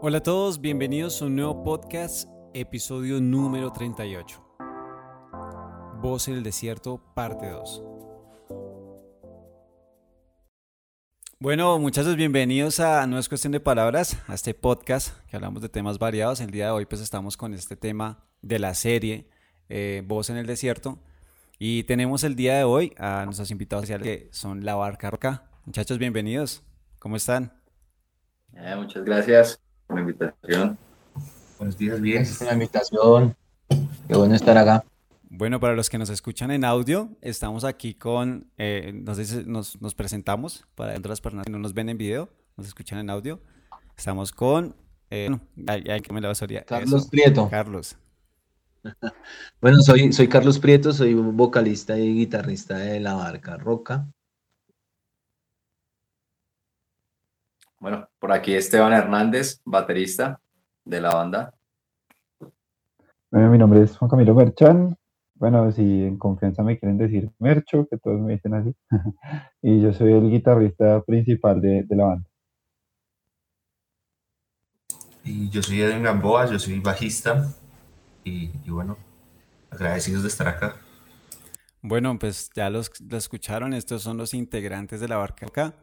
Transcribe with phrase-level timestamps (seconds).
[0.00, 4.46] Hola a todos, bienvenidos a un nuevo podcast, episodio número 38.
[6.00, 7.82] Voz en el desierto, parte 2.
[11.40, 15.68] Bueno, muchachos, bienvenidos a No es cuestión de palabras, a este podcast que hablamos de
[15.68, 16.40] temas variados.
[16.40, 19.28] El día de hoy pues estamos con este tema de la serie
[19.68, 21.00] eh, Voz en el desierto.
[21.58, 25.50] Y tenemos el día de hoy a nuestros invitados que son La Barca Roca.
[25.64, 26.62] Muchachos, bienvenidos.
[27.00, 27.60] ¿Cómo están?
[28.54, 30.78] Eh, muchas gracias la invitación.
[31.58, 32.16] Buenos días, bien.
[32.16, 33.36] Gracias por la invitación.
[34.06, 34.84] Qué bueno estar acá.
[35.30, 39.94] Bueno, para los que nos escuchan en audio, estamos aquí con, eh, nos, nos, nos,
[39.94, 43.40] presentamos para otras personas que no nos ven en video, nos escuchan en audio.
[43.96, 44.74] Estamos con,
[45.10, 46.32] eh, que me la
[46.66, 47.48] Carlos Prieto.
[47.50, 47.96] Carlos.
[49.60, 54.08] bueno, soy, soy Carlos Prieto, soy vocalista y guitarrista de La Barca Roca.
[57.80, 60.40] Bueno, por aquí Esteban Hernández, baterista
[60.84, 61.54] de la banda.
[63.30, 64.96] Bueno, mi nombre es Juan Camilo Merchan.
[65.34, 68.74] Bueno, si en confianza me quieren decir Mercho, que todos me dicen así.
[69.62, 72.28] y yo soy el guitarrista principal de, la banda.
[75.22, 77.48] Y yo soy Edwin Gamboa, yo soy bajista.
[78.24, 78.96] Y, bueno,
[79.70, 80.76] agradecidos de estar acá.
[81.80, 85.74] Bueno, pues ya los, los escucharon, estos son los integrantes de la barca acá.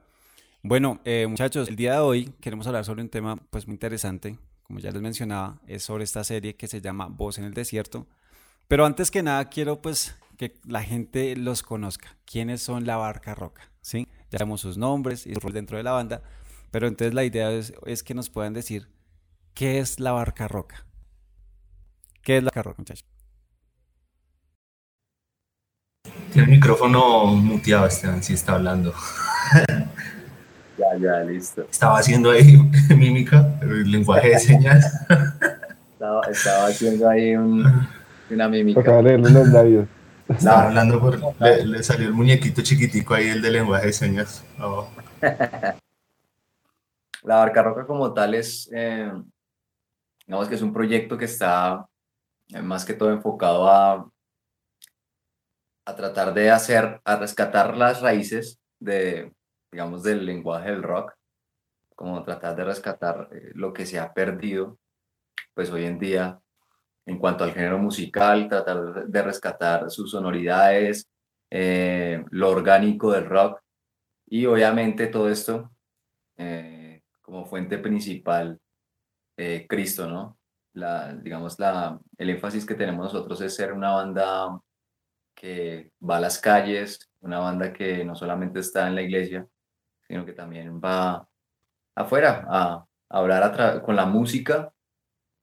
[0.68, 4.40] Bueno, eh, muchachos, el día de hoy queremos hablar sobre un tema pues muy interesante,
[4.64, 8.08] como ya les mencionaba, es sobre esta serie que se llama Voz en el Desierto.
[8.68, 13.36] Pero antes que nada quiero pues que la gente los conozca, quiénes son la Barca
[13.36, 14.08] Roca, ¿sí?
[14.32, 16.24] Ya sabemos sus nombres y su rol dentro de la banda,
[16.72, 18.90] pero entonces la idea es, que nos puedan decir
[19.54, 20.88] qué es la Barca Roca.
[22.24, 23.06] ¿Qué es la Barca Roca, muchachos?
[26.34, 28.96] Tiene el micrófono muteado, Esteban, si está hablando.
[30.78, 31.66] Ya, ya, listo.
[31.70, 32.58] Estaba haciendo ahí
[32.96, 34.86] mímica, el lenguaje de señas.
[35.94, 37.66] Estaba, estaba haciendo ahí un,
[38.30, 38.84] una mímica.
[38.84, 39.88] Para leerle los labios.
[40.28, 41.18] Estaba hablando por.
[41.42, 44.44] Le, salió el muñequito chiquitico ahí, el de lenguaje de señas.
[44.60, 44.88] Oh.
[47.24, 49.12] La Barca Roca como tal es, eh,
[50.28, 51.88] digamos que es un proyecto que está
[52.50, 54.08] eh, más que todo enfocado a,
[55.86, 59.32] a tratar de hacer, a rescatar las raíces de,
[59.76, 61.18] digamos, del lenguaje del rock,
[61.96, 64.80] como tratar de rescatar eh, lo que se ha perdido,
[65.54, 66.40] pues hoy en día,
[67.06, 71.10] en cuanto al género musical, tratar de rescatar sus sonoridades,
[71.52, 73.60] eh, lo orgánico del rock,
[74.28, 75.70] y obviamente todo esto
[76.38, 78.58] eh, como fuente principal,
[79.68, 80.38] Cristo, ¿no?
[80.72, 84.58] La, digamos, la, el énfasis que tenemos nosotros es ser una banda
[85.36, 89.46] que va a las calles, una banda que no solamente está en la iglesia,
[90.08, 91.28] sino que también va
[91.96, 94.74] afuera a, hablar con la música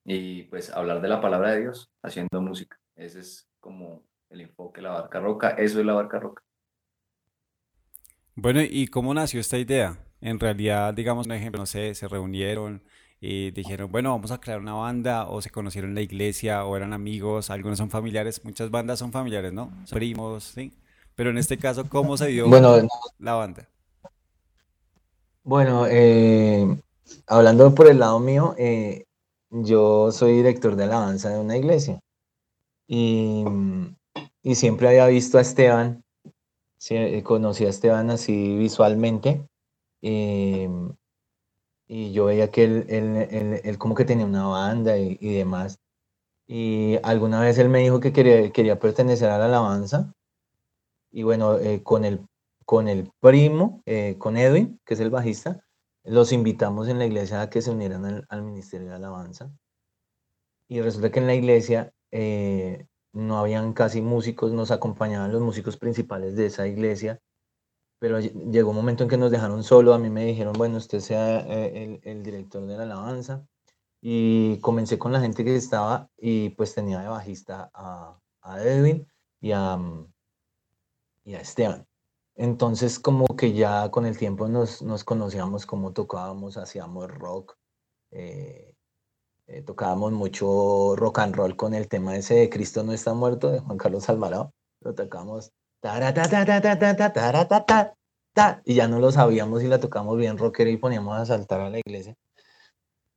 [0.04, 2.76] y pues hablar de la palabra de Dios haciendo música.
[2.96, 6.42] Ese es como el enfoque de la barca roca, eso es la barca roca.
[8.34, 9.98] Bueno, ¿y cómo nació esta idea?
[10.20, 12.82] En realidad, digamos un ejemplo, no sé, se reunieron
[13.20, 16.76] y dijeron, bueno, vamos a crear una banda, o se conocieron en la iglesia, o
[16.76, 19.70] eran amigos, algunos son familiares, muchas bandas son familiares, ¿no?
[19.84, 20.72] Son primos, ¿sí?
[21.14, 22.76] Pero en este caso, ¿cómo se dio bueno,
[23.18, 23.68] la banda?
[25.44, 26.64] Bueno, eh,
[27.26, 29.06] hablando por el lado mío, eh,
[29.50, 31.98] yo soy director de alabanza de una iglesia
[32.86, 33.44] y,
[34.54, 36.04] siempre había visto a Esteban,
[36.90, 39.44] eh, conocí a Esteban así visualmente
[40.00, 40.68] y
[42.12, 45.80] yo veía que él, como que tenía una banda y, demás.
[46.46, 50.12] Y alguna vez él me dijo que quería, quería pertenecer a la alabanza
[51.10, 52.26] y bueno, con el
[52.64, 55.64] con el primo, eh, con Edwin, que es el bajista,
[56.04, 59.52] los invitamos en la iglesia a que se unieran al, Ministerio de Alabanza.
[60.68, 65.76] Y resulta que en la iglesia eh, no habían casi músicos, nos acompañaban los músicos
[65.76, 67.20] principales de esa iglesia,
[67.98, 71.00] pero llegó un momento en que nos dejaron solo, a mí me dijeron, bueno, usted
[71.00, 73.46] sea eh, el, director de la alabanza,
[74.00, 78.18] y comencé con la gente que estaba y pues tenía de bajista a,
[78.58, 79.06] Edwin
[79.40, 79.78] y a,
[81.24, 81.86] y a Esteban.
[82.34, 87.56] Entonces como que ya con el tiempo nos, nos conocíamos cómo tocábamos, hacíamos rock,
[88.10, 88.74] eh,
[89.46, 93.50] eh, tocábamos mucho rock and roll con el tema ese de Cristo no está muerto
[93.50, 95.52] de Juan Carlos Alvarado, lo tocamos
[98.64, 101.70] y ya no lo sabíamos y la tocamos bien rocker y poníamos a saltar a
[101.70, 102.14] la iglesia.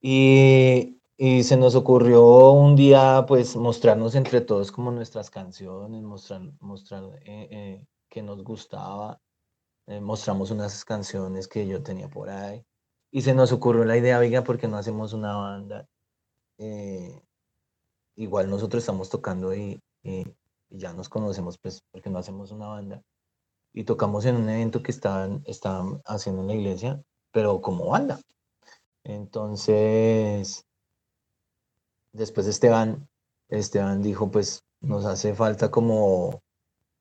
[0.01, 6.41] Y, y se nos ocurrió un día pues mostrarnos entre todos como nuestras canciones, mostrar,
[6.59, 7.03] mostrar
[8.15, 9.19] que nos gustaba.
[9.87, 12.65] Eh, mostramos unas canciones que yo tenía por ahí.
[13.11, 15.85] y se nos ocurrió la idea, oiga, ¿por qué no hacemos una banda?
[16.57, 17.21] Eh,
[18.15, 20.25] igual nosotros estamos tocando y, y,
[20.69, 23.01] ya nos conocemos, pues, porque no hacemos una banda.
[23.73, 28.19] Y tocamos en un evento que estaban, estaban haciendo en la iglesia, pero como banda.
[29.03, 30.65] Entonces,
[32.13, 33.07] después Esteban,
[33.49, 36.41] Esteban dijo, pues nos hace falta como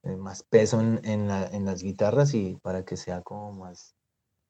[0.04, 3.94] eh, más peso en, en, la, en, las guitarras y para que sea como más,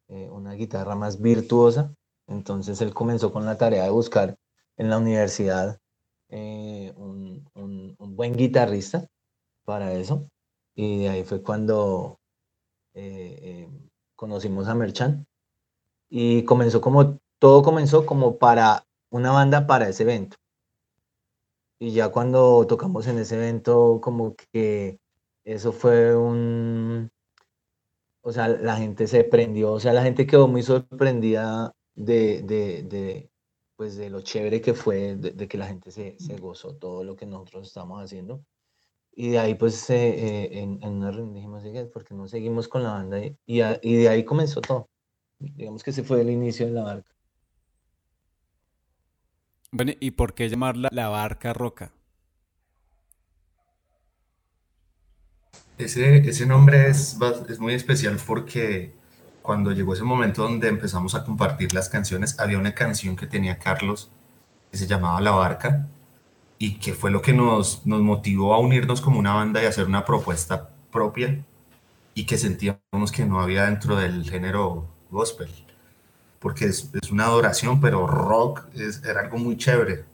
[0.08, 1.94] eh, una guitarra más virtuosa.
[2.26, 4.36] Entonces él comenzó con la tarea de buscar
[4.76, 5.78] en la universidad
[6.28, 9.06] eh, un, un, un, buen guitarrista
[9.64, 10.28] para eso.
[10.74, 12.18] Y de ahí fue cuando
[14.16, 15.26] conocimos a Merchan.
[16.10, 20.36] Y comenzó como, todo comenzó como para una banda para ese evento.
[21.78, 24.98] Y ya cuando tocamos en ese evento, como que
[25.44, 27.10] eso fue un,
[28.22, 33.30] o sea, la gente se prendió, o sea, la gente quedó muy sorprendida de, de,
[33.76, 37.16] pues de lo chévere que fue, de, que la gente se, se, gozó todo lo
[37.16, 38.42] que nosotros estamos haciendo.
[39.12, 41.62] Y de ahí, pues, eh, en, en, una reunión dijimos,
[41.92, 43.20] ¿por qué no seguimos con la banda?
[43.22, 44.88] Y, y, de ahí comenzó todo.
[45.38, 47.14] Digamos que ese fue el inicio de la barca.
[49.70, 51.92] Bueno, ¿y por qué llamarla la barca roca?
[55.76, 57.16] Ese, ese nombre es,
[57.48, 58.94] es muy especial porque
[59.42, 63.58] cuando llegó ese momento donde empezamos a compartir las canciones, había una canción que tenía
[63.58, 64.10] Carlos
[64.70, 65.88] que se llamaba La Barca
[66.58, 69.86] y que fue lo que nos, nos motivó a unirnos como una banda y hacer
[69.86, 71.44] una propuesta propia
[72.14, 75.50] y que sentíamos que no había dentro del género gospel,
[76.38, 80.04] porque es, una adoración, pero rock es, era algo muy chévere.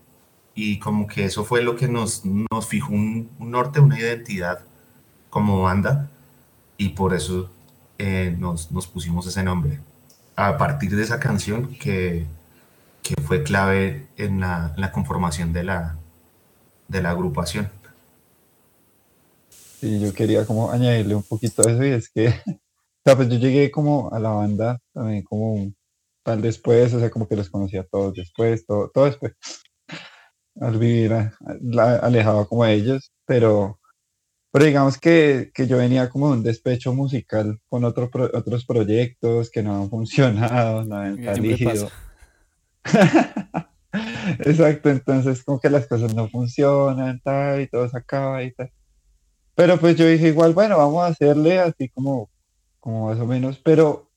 [0.55, 4.65] Y como que eso fue lo que nos, nos fijó un norte, una identidad
[5.31, 6.11] como banda
[6.77, 7.49] y por eso
[7.99, 9.81] eh, nos, nos, pusimos ese nombre.
[10.37, 12.27] A partir de esa canción que,
[13.03, 15.97] que fue clave en la, la, conformación de la,
[16.89, 17.71] de la agrupación.
[19.51, 23.29] Sí, yo quería como añadirle un poquito a eso y es que, o sea, pues
[23.29, 25.73] yo llegué como a la banda también como
[26.23, 29.33] tal después, o sea, como que los conocía todos después, todo, todo después,
[30.61, 31.13] al vivir
[32.03, 33.80] alejado como ellos, pero
[34.53, 39.51] pero digamos que, que, yo venía como de un despecho musical con otro otros proyectos
[39.51, 41.89] que no han funcionado, no han salido.
[44.41, 48.71] Exacto, entonces como que las cosas no funcionan, tal, y todo se acaba y tal.
[49.55, 52.31] Pero pues yo dije igual, bueno, vamos a hacerle así como,
[52.81, 54.11] como más o menos, pero,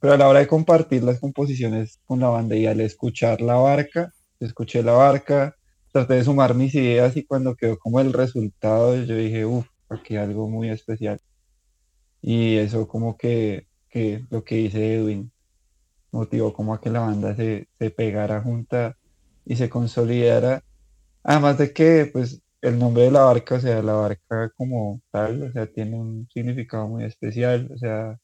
[0.00, 3.54] pero a la hora de compartir las composiciones con la banda y al escuchar la
[3.54, 5.55] barca, escuché la barca,
[5.96, 10.16] traté de sumar mis ideas y cuando quedó como el resultado, yo dije, uff, aquí
[10.16, 11.18] algo muy especial.
[12.20, 15.32] Y eso como que, que lo que dice Edwin
[16.12, 18.98] motivó como a que la banda se, se pegara junta
[19.46, 20.62] y se consolidara.
[21.22, 25.44] Además de que, pues, el nombre de la barca, o sea, la barca como tal,
[25.44, 28.18] o sea, tiene un significado muy especial, o sea,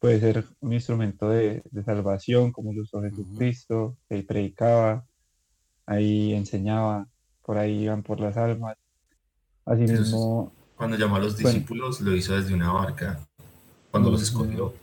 [0.00, 5.06] puede ser un instrumento de, de salvación, como lo usó Jesucristo, él predicaba,
[5.88, 7.06] ahí enseñaba,
[7.44, 8.76] por ahí iban por las almas.
[9.64, 10.52] Asimismo.
[10.76, 13.18] Cuando llamó a los discípulos, lo hizo desde una barca,
[13.90, 14.74] cuando los escogió.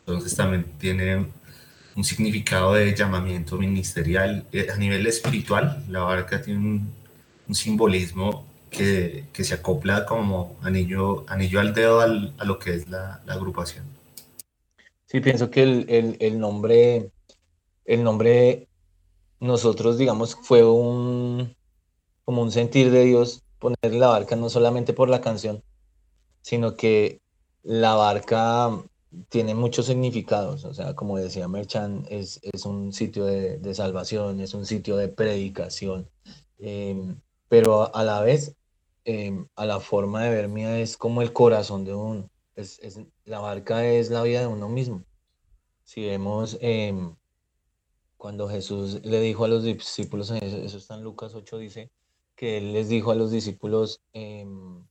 [0.00, 1.26] Entonces también tiene
[1.96, 4.46] un significado de llamamiento ministerial.
[4.52, 11.24] Eh, a nivel espiritual, la barca tiene un, simbolismo que, que, se acopla como anillo,
[11.28, 13.84] anillo al dedo a lo que es la, la, agrupación.
[15.06, 17.10] Sí, pienso que el, el, el nombre,
[17.84, 18.65] el nombre
[19.40, 21.54] nosotros, digamos, fue un,
[22.24, 25.62] como un sentir de Dios poner la barca no solamente por la canción,
[26.42, 27.20] sino que
[27.62, 28.70] la barca
[29.28, 34.40] tiene muchos significados, o sea, como decía Merchan, es, es un sitio de, de, salvación,
[34.40, 36.08] es un sitio de predicación,
[36.58, 38.54] em, pero a la vez,
[39.04, 43.00] em, a la forma de ver mía, es como el corazón de uno, es, es,
[43.24, 45.04] la barca es la vida de uno mismo.
[45.84, 47.16] Si vemos em,
[48.26, 51.92] cuando Jesús le dijo a los discípulos, eso está en Lucas 8, dice
[52.34, 54.84] que él les dijo a los discípulos, em,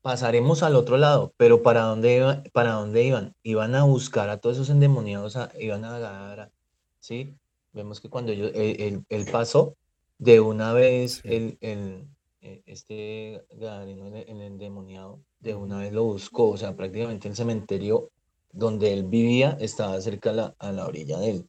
[0.00, 3.34] pasaremos al otro lado, pero ¿para dónde, iba, ¿para dónde iban?
[3.42, 6.50] Iban a buscar a todos esos endemoniados, iban a agarrar,
[6.98, 7.36] ¿sí?
[7.74, 9.76] Vemos que cuando ellos, él, pasó,
[10.16, 12.08] de una vez el, el,
[12.40, 18.08] e, este el, endemoniado, de una vez lo buscó, o sea, prácticamente el cementerio
[18.50, 21.48] donde él vivía estaba cerca a la, a la orilla de él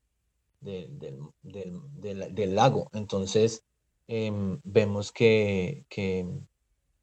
[0.61, 2.89] del, lago.
[2.93, 3.63] Entonces,
[4.07, 6.27] em, vemos que, que,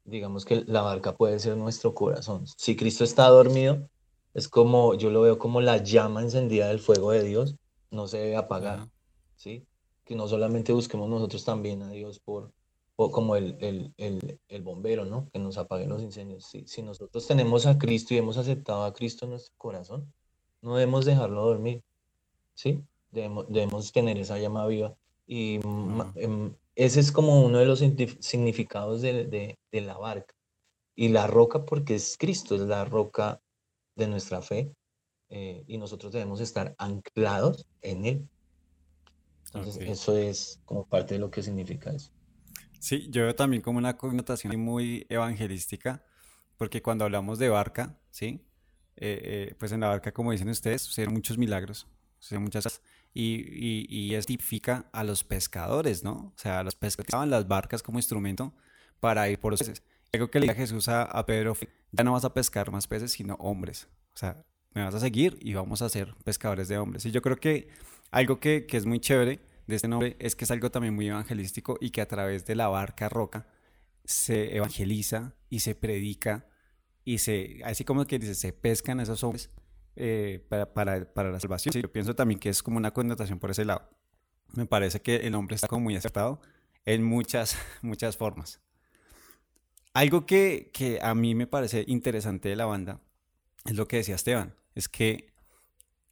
[0.03, 2.45] digamos que la barca puede ser nuestro corazón.
[2.57, 3.89] Si Cristo está dormido,
[4.33, 7.55] es como, yo lo veo como la llama encendida del fuego de Dios
[7.91, 8.89] no se debe apagar, Ajá.
[9.35, 9.65] ¿sí?
[10.03, 12.51] Que no solamente busquemos nosotros también a Dios por,
[12.95, 15.29] por como el, el, el, el bombero, ¿no?
[15.31, 16.45] Que nos apaguen los incendios.
[16.45, 20.13] Si, si nosotros tenemos a Cristo y hemos aceptado a Cristo en nuestro corazón,
[20.61, 21.83] no debemos dejarlo dormir,
[22.53, 22.83] ¿sí?
[23.11, 24.95] Debemos, debemos tener esa llama viva.
[25.25, 26.11] Y Ajá.
[26.15, 30.33] em, ese es como uno de los signifi- significados de, de, de la barca.
[30.95, 33.39] Y la roca, porque es Cristo, es la roca
[33.95, 34.73] de nuestra fe,
[35.29, 38.29] eh, y nosotros debemos estar anclados en Él.
[39.53, 42.11] Entonces, eso es como parte de lo que significa eso.
[42.79, 46.03] Sí, yo veo también como una connotación muy evangelística,
[46.57, 48.45] porque cuando hablamos de barca, ¿sí?
[48.95, 51.87] Eh, eh, pues en la barca, como dicen ustedes, suceden muchos milagros,
[52.19, 52.81] suceden muchas cosas,
[53.19, 56.11] y, y, y eso tipifica a los pescadores, ¿no?
[56.11, 58.53] O sea, los pescadores usaban las barcas como instrumento
[58.99, 59.81] para ir por los peces.
[60.13, 61.57] Algo que le dije a Jesús a, a Pedro
[61.91, 63.87] ya no vas a pescar más peces, sino hombres.
[64.13, 64.45] O sea,
[64.75, 67.07] me vas a seguir y vamos a ser pescadores de hombres.
[67.07, 67.69] Y yo creo que
[68.11, 71.07] algo que, que es muy chévere de este nombre es que es algo también muy
[71.07, 73.47] evangelístico y que a través de la barca roca
[74.05, 76.45] se evangeliza y se predica
[77.03, 79.49] y se, así como que dice, se pescan esos hombres
[79.97, 81.73] eh, para, para, para la salvación.
[81.73, 83.89] Sí, yo pienso también que es como una connotación por ese lado.
[84.53, 86.41] Me parece que el hombre está como muy acertado
[86.85, 88.61] en muchas, muchas formas.
[89.93, 93.01] Algo que, que a mí me parece interesante de la banda
[93.65, 95.33] es lo que decía Esteban, es que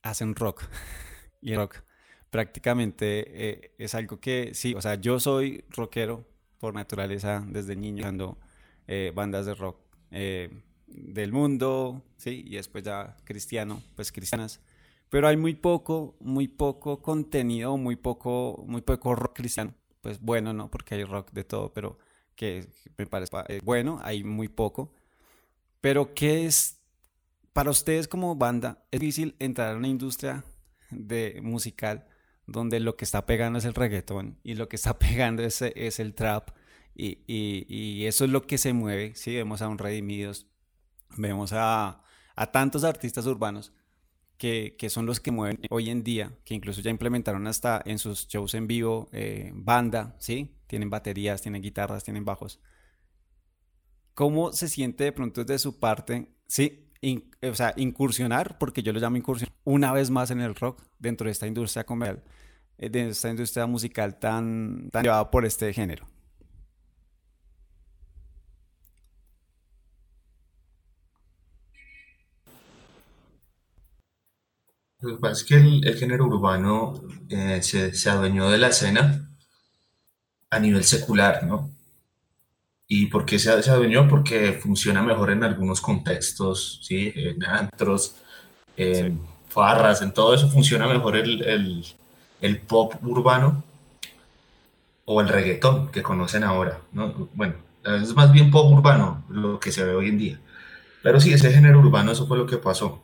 [0.02, 0.64] hacen rock
[1.42, 1.84] y el rock
[2.30, 6.28] prácticamente eh, es algo que sí, o sea, yo soy rockero
[6.60, 8.40] por naturaleza desde niño, escuchando
[8.88, 9.80] eh, bandas de rock
[10.12, 10.50] eh,
[10.88, 14.60] del mundo, sí, y después ya cristiano, pues cristianas,
[15.10, 20.54] pero hay muy poco, muy poco contenido, muy poco, muy poco rock cristiano, pues bueno,
[20.54, 20.70] ¿no?
[20.70, 21.98] Porque hay rock de todo, pero
[22.36, 24.92] que me parece eh, bueno, hay muy poco,
[25.82, 26.80] pero ¿qué es
[27.54, 28.84] para ustedes como banda?
[28.92, 30.44] ¿Es difícil entrar a una industria
[30.92, 32.08] de musical
[32.48, 36.00] donde lo que está pegando es el reggaetón y lo que está pegando es, es
[36.00, 36.50] el trap
[36.98, 39.36] y, y, eso es lo que se mueve, ¿sí?
[39.36, 40.48] Vemos a un Redimidos,
[41.18, 42.02] vemos a,
[42.52, 43.74] tantos artistas urbanos
[44.38, 48.00] que, que, son los que mueven hoy en día, que incluso ya implementaron hasta en
[48.00, 50.58] sus shows en vivo eh, banda, ¿sí?
[50.68, 52.60] Tienen baterías, tienen guitarras, tienen bajos.
[54.14, 56.92] ¿Cómo se siente de pronto desde su parte, sí?
[57.44, 61.26] O sea, incursionar, porque yo lo llamo incursión, una vez más en el rock dentro
[61.26, 62.24] de esta industria comercial,
[62.78, 66.08] eh, de esta industria musical tan llevada por este género.
[75.00, 78.68] Lo que pasa es que el, el género urbano eh, se, se adueñó de la
[78.68, 79.30] escena
[80.50, 81.70] a nivel secular, ¿no?
[82.88, 84.08] ¿Y por qué se, se adueñó?
[84.08, 87.12] Porque funciona mejor en algunos contextos, ¿sí?
[87.16, 88.16] En antros,
[88.92, 91.86] Sí, en farras, en todo eso funciona mejor el, el,
[92.42, 93.64] el pop urbano
[95.06, 97.30] o el reggaetón que conocen ahora, ¿no?
[97.34, 100.40] Bueno, es más bien pop urbano lo que se ve hoy en día.
[101.04, 103.04] Pero sí, ese género urbano, eso fue lo que pasó.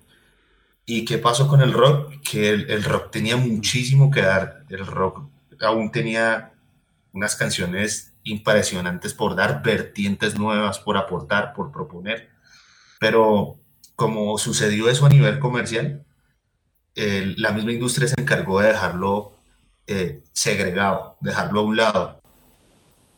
[0.86, 2.14] ¿Y qué pasó con el rock?
[2.22, 4.66] Que el, rock tenía muchísimo que dar.
[4.70, 5.24] El rock
[5.62, 6.54] aún tenía
[7.14, 12.30] unas canciones impresionantes por dar, vertientes nuevas por aportar, por proponer.
[13.00, 13.60] Pero
[13.96, 16.04] como sucedió eso a nivel comercial,
[16.96, 19.34] la misma industria se encargó de dejarlo
[19.88, 22.22] eh, segregado, dejarlo a un lado.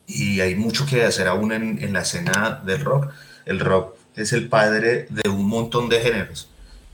[0.05, 3.13] Y hay mucho que hacer aún en, en la escena del rock.
[3.45, 6.49] El rock es el padre de un montón de géneros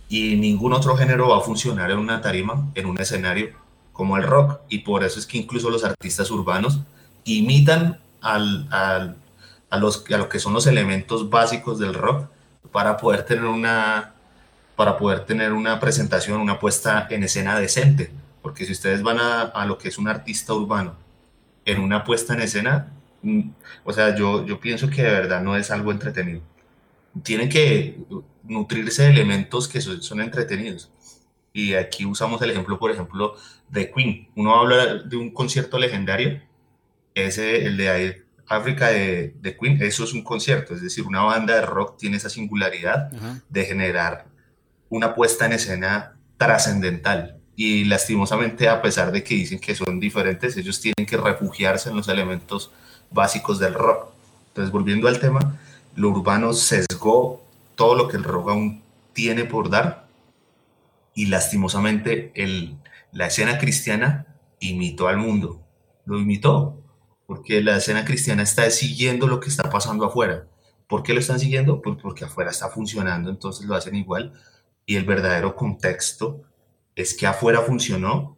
[0.09, 3.51] y ningún otro género va a funcionar en una tarima, en un escenario
[3.93, 4.61] como el rock.
[4.67, 6.79] Y por eso es que incluso los artistas urbanos
[7.23, 12.27] imitan a, los, a lo que son los elementos básicos del rock
[12.71, 14.15] para poder tener una,
[14.75, 18.11] para poder tener una presentación, una puesta en escena decente.
[18.41, 20.95] Porque si ustedes van a, a lo que es un artista urbano
[21.65, 22.87] en una puesta en escena,
[23.21, 23.41] mm,
[23.83, 26.41] o sea, yo, yo pienso que de verdad no es algo entretenido
[27.23, 27.97] tienen que
[28.43, 30.91] nutrirse de elementos que son, entretenidos.
[31.53, 33.35] Y aquí usamos el ejemplo, por ejemplo,
[33.69, 34.29] de Queen.
[34.35, 36.41] Uno habla de un concierto legendario,
[37.15, 41.55] ese, el de África de, de, Queen, eso es un concierto, es decir, una banda
[41.55, 43.41] de rock tiene esa singularidad Ajá.
[43.49, 44.25] de generar
[44.89, 47.37] una puesta en escena trascendental.
[47.55, 51.97] Y lastimosamente, a pesar de que dicen que son diferentes, ellos tienen que refugiarse en
[51.97, 52.71] los elementos
[53.11, 54.11] básicos del rock.
[54.47, 55.59] Entonces, volviendo al tema,
[55.99, 60.07] lo urbano sesgó todo lo que el rock aún tiene por dar
[61.13, 62.77] y lastimosamente el,
[63.11, 64.25] la escena cristiana
[64.61, 65.61] imitó al mundo,
[66.05, 66.81] lo imitó,
[67.27, 70.47] porque la escena cristiana está siguiendo lo que está pasando afuera.
[70.87, 71.81] ¿Por qué lo están siguiendo?
[71.81, 74.31] Pues porque afuera está funcionando, entonces lo hacen igual
[74.85, 76.43] y el verdadero contexto
[76.95, 78.37] es que afuera funcionó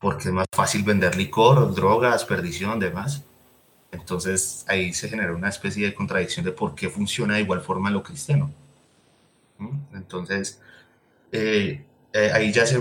[0.00, 3.24] porque es más fácil vender licor, drogas, perdición, demás.
[3.94, 7.90] Entonces ahí se genera una especie de contradicción de por qué funciona de igual forma
[7.90, 8.52] lo cristiano.
[9.58, 9.96] ¿Mm?
[9.96, 10.60] Entonces,
[11.32, 12.80] eh, eh, ahí ya se,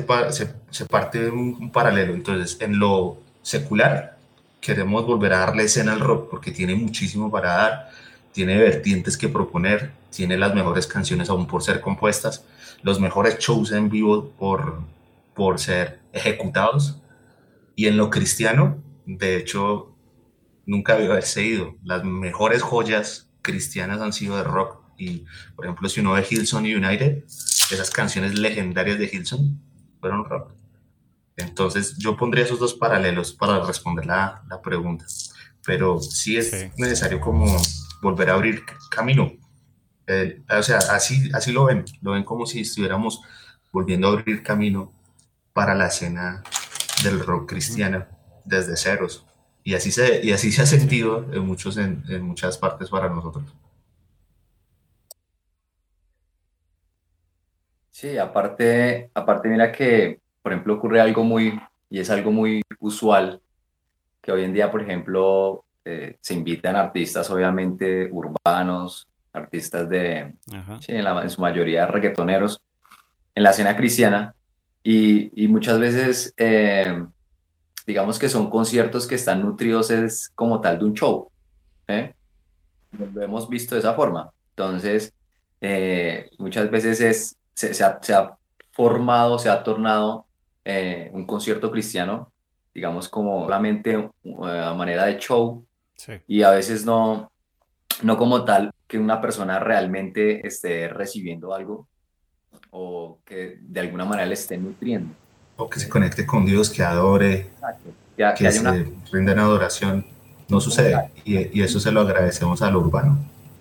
[0.89, 2.13] parte de un, paralelo.
[2.13, 4.17] Entonces, en lo secular,
[4.62, 7.91] queremos volver a darle escena al rock porque tiene muchísimo para dar,
[8.32, 12.46] tiene vertientes que proponer, tiene las mejores canciones aún por ser compuestas,
[12.82, 14.82] los mejores shows en vivo por,
[15.34, 16.98] por ser ejecutados.
[17.75, 19.93] Y en lo cristiano, de hecho,
[20.65, 21.75] nunca había haberse ido.
[21.84, 24.82] Las mejores joyas cristianas han sido de rock.
[24.98, 29.60] Y, por ejemplo, si uno ve Hillsong United, esas canciones legendarias de Hillsong
[30.00, 30.53] fueron rock.
[31.36, 35.05] Entonces, yo pondría esos dos paralelos para responder la, la pregunta.
[35.65, 37.58] Pero sí es necesario como
[38.01, 39.34] volver a abrir camino.
[40.50, 43.22] o sea, así, así lo ven, lo ven como si estuviéramos
[43.72, 44.93] volviendo a abrir camino
[45.53, 46.43] para la escena
[47.03, 48.05] del rock cristiano
[48.46, 49.25] desde ceros.
[49.63, 53.10] Y así se, y así se ha sentido en, muchos, en, en muchas partes para
[53.10, 53.46] nosotros.
[57.91, 61.58] Sí, aparte, aparte mira que, por ejemplo, ocurre algo muy,
[61.89, 63.39] y es algo muy usual,
[64.22, 70.34] que hoy en día, por ejemplo, eh, se invitan artistas obviamente urbanos, artistas de,
[70.82, 72.60] sí, en, su mayoría reggaetoneros,
[73.36, 74.36] en la escena cristiana,
[74.84, 77.05] y, y muchas veces, eh,
[77.86, 81.30] digamos que son conciertos que están nutridos es como tal de un show,
[81.88, 82.13] ¿eh?
[83.13, 84.32] Lo hemos visto de esa forma.
[84.52, 85.13] Entonces,
[86.38, 88.38] muchas veces es, se, se, ha, se, ha,
[88.72, 90.25] formado, se ha tornado
[91.12, 92.32] un concierto cristiano,
[92.74, 94.10] digamos como solamente
[94.44, 95.66] a manera de show,
[96.28, 97.32] y a veces no,
[98.02, 101.88] no como tal que una persona realmente esté recibiendo algo
[102.72, 105.16] o que de alguna manera le esté nutriendo.
[105.56, 107.50] O que se conecte con Dios, que adore,
[108.38, 108.76] que, se una...
[109.32, 110.06] en adoración.
[110.50, 111.12] No sucede.
[111.24, 113.18] Y, y, eso se lo agradecemos a lo urbano,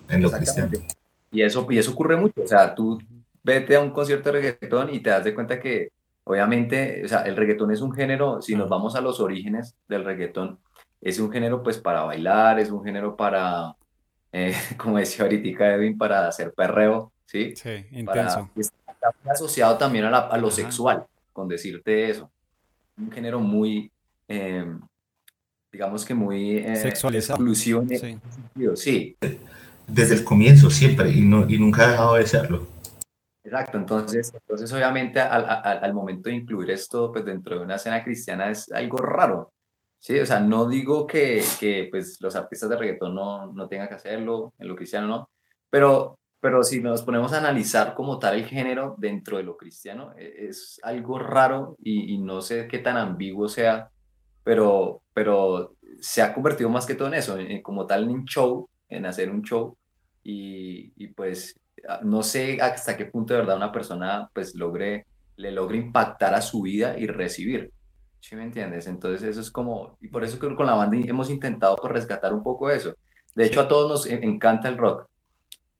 [0.09, 0.71] en lo cristiano.
[1.31, 2.41] Y eso, y eso ocurre mucho.
[2.43, 2.99] O sea, tú
[3.43, 5.91] vete a un concierto de reggaetón y te das de cuenta que
[6.23, 10.05] obviamente, o sea, el reggaetón es un género, si nos vamos a los orígenes del
[10.05, 10.59] reggaetón,
[11.01, 13.75] es un género pues para bailar, es un género para,
[14.31, 17.55] eh, como decía ahorita Edwin, para hacer perreo, ¿sí?
[17.55, 18.49] Sí, intenso.
[18.55, 22.31] está asociado también a, lo sexual, con decirte eso.
[22.97, 23.91] Un género muy,
[24.27, 24.79] em,
[25.71, 26.57] digamos que muy...
[26.57, 27.43] Eh, Sexualizado.
[27.55, 28.17] Sí.
[28.75, 29.17] sí.
[29.87, 32.67] Desde el comienzo, siempre, y, no, y nunca ha dejado de serlo.
[33.43, 37.75] Exacto, entonces, entonces obviamente al, al, al, momento de incluir esto pues dentro de una
[37.75, 39.53] escena cristiana es algo raro,
[40.03, 43.87] Sí, o sea, no digo que, que pues, los artistas de reggaetón no, no tengan
[43.87, 45.29] que hacerlo, en lo cristiano no,
[45.69, 50.13] pero, pero si nos ponemos a analizar como tal el género dentro de lo cristiano,
[50.17, 53.89] e, es algo raro y, y no sé qué tan ambiguo sea,
[54.43, 58.25] pero, pero se ha convertido más que todo en eso, en, como tal en un
[58.25, 59.77] show, en hacer un show,
[60.21, 65.05] y, y, pues ah, no sé hasta qué punto de verdad una persona pues logre,
[65.37, 67.71] le logre impactar a su vida y recibir.
[68.19, 68.87] ¿Sí me entiendes?
[68.87, 71.93] Entonces eso es como, y por eso creo que con la banda hemos intentado pues,
[71.93, 72.93] rescatar un poco eso.
[73.33, 75.07] De hecho, a todos nos encanta el rock.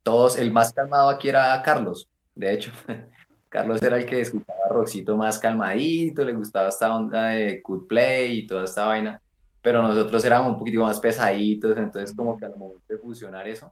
[0.04, 2.72] Todos, el más calmado aquí era Carlos, de hecho.
[3.50, 8.40] Carlos era el que escuchaba rockcito más calmadito, le gustaba esta onda de good play
[8.40, 9.22] y toda esta vaina,
[9.62, 13.72] pero nosotros éramos un poquito más pesaditos, entonces como que al momento de fusionar eso,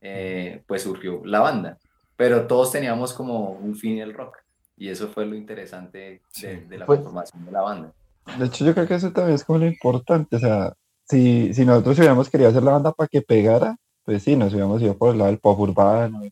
[0.00, 1.78] eh, pues surgió la banda,
[2.16, 4.38] pero todos teníamos como un fin el rock.
[4.76, 7.92] Y eso fue lo interesante de, la pues formación de la banda.
[8.38, 10.36] De hecho, yo creo que eso también es como lo importante.
[10.36, 10.72] O sea,
[11.04, 13.76] si, si nosotros hubiéramos querido hacer la banda para que pegara,
[14.08, 16.22] pues sí, nos hubiéramos ido por el lado del pop urbano.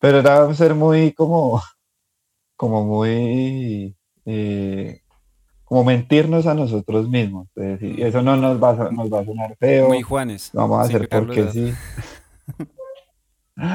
[0.00, 1.62] Pero era ser muy como,
[2.56, 5.00] como muy, eh,
[5.62, 7.46] como mentirnos a nosotros mismos.
[7.54, 9.86] y eso no nos va, a, nos va a sonar feo.
[9.86, 10.50] Muy Juanes.
[10.52, 11.72] Vamos a hacer porque sí.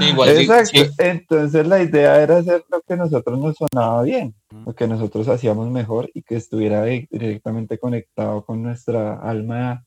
[0.02, 0.82] Igual, Exacto.
[0.98, 5.70] Entonces la idea era hacer lo que nosotros nos sonaba bien, lo que nosotros hacíamos
[5.70, 9.86] mejor y que estuviera directamente conectado con nuestra alma.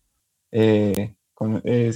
[0.51, 1.17] Eh,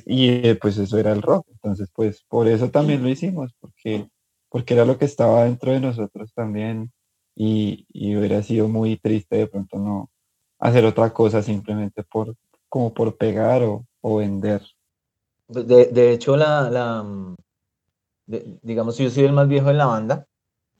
[0.06, 1.46] y eh, pues eso era el rock.
[1.50, 4.08] Entonces, pues por eso también lo hicimos, porque,
[4.48, 6.92] porque era lo que estaba dentro de nosotros también.
[7.34, 10.10] Y, y hubiera sido muy triste de pronto no
[10.58, 12.34] hacer otra cosa simplemente por
[12.68, 14.62] como por pegar o, o vender.
[15.48, 17.04] De, de hecho, la, la,
[18.26, 20.26] digamos, yo soy el más viejo de la banda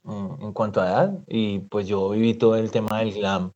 [0.02, 3.52] mm, en cuanto a edad y pues yo viví todo el tema del glam,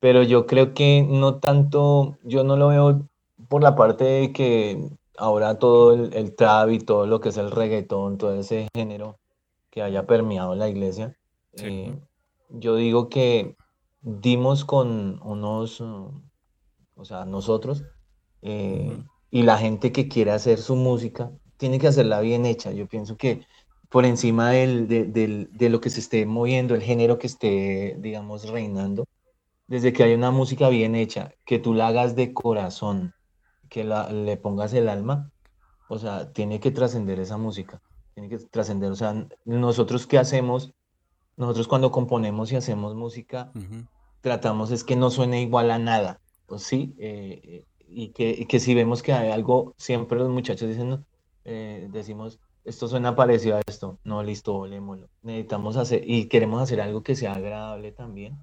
[0.00, 3.08] pero yo creo que no tanto, yo no lo veo
[3.50, 7.36] por la parte de que ahora todo el, el trap y todo lo que es
[7.36, 9.18] el reggaetón, todo ese género
[9.70, 11.16] que haya permeado la iglesia.
[11.54, 11.98] Eh,
[12.48, 13.56] yo digo que
[14.02, 17.82] dimos con unos, o sea, nosotros,
[18.42, 22.70] eh, y la gente que quiere hacer su música, tiene que hacerla bien hecha.
[22.70, 23.44] Yo pienso que
[23.88, 29.06] por encima del, de, lo que se esté moviendo, el género que esté, digamos, reinando,
[29.66, 33.12] desde que hay una música bien hecha, que tú la hagas de corazón,
[33.70, 35.30] que la, le pongas el alma,
[35.88, 37.80] o sea, tiene que trascender esa música,
[38.12, 40.74] tiene que trascender, o sea, nosotros qué hacemos,
[41.38, 43.50] nosotros cuando componemos y hacemos música,
[44.20, 46.20] tratamos es que no suene igual a nada,
[46.58, 46.94] ¿sí?
[46.98, 51.04] Eh, eh, y, que, que, si vemos que hay algo, siempre los muchachos dicen,
[51.44, 55.08] eh, decimos, esto suena parecido a esto, no, listo, volémoslo.
[55.22, 58.38] Necesitamos hacer, y queremos hacer algo que sea agradable también.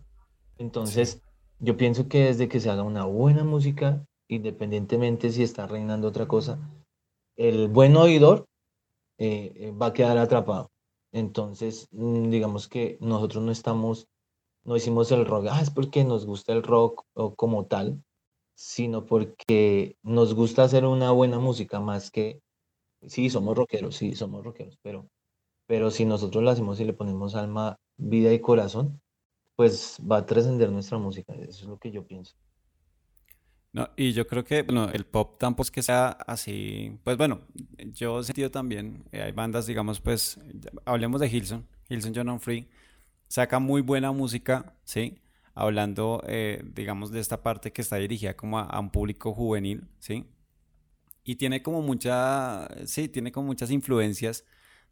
[0.58, 1.22] Entonces,
[1.60, 6.28] yo pienso que desde que se haga una buena música, independientemente si está reinando otra
[6.28, 6.60] cosa,
[7.36, 8.46] el buen oidor
[9.20, 10.70] va a quedar atrapado.
[11.12, 14.08] Entonces, mm, digamos que nosotros no estamos,
[14.63, 18.04] no hicimos el rock, ah, es porque nos gusta el rock o como tal,
[18.56, 22.42] sino porque nos gusta hacer una buena música más que,
[23.08, 25.08] sí, somos rockeros, sí, somos rockeros, pero,
[25.68, 29.02] pero si nosotros lo hacemos y le ponemos alma, vida y corazón,
[29.56, 32.36] pues va a trascender nuestra música, eso es lo que yo pienso.
[33.78, 36.98] No, y yo creo que bueno, el pop tampoco es que sea así.
[37.04, 37.42] Pues bueno,
[37.94, 40.40] yo he sentido también, eh, hay bandas, digamos, pues,
[40.84, 42.68] hablemos de Hilson, Hilson John Free,
[43.28, 45.20] saca muy buena música, ¿sí?
[45.54, 50.26] Hablando, eh, digamos, de esta parte que está dirigida como a, un público juvenil, ¿sí?
[51.24, 54.44] Y tiene como mucha, sí, tiene como muchas influencias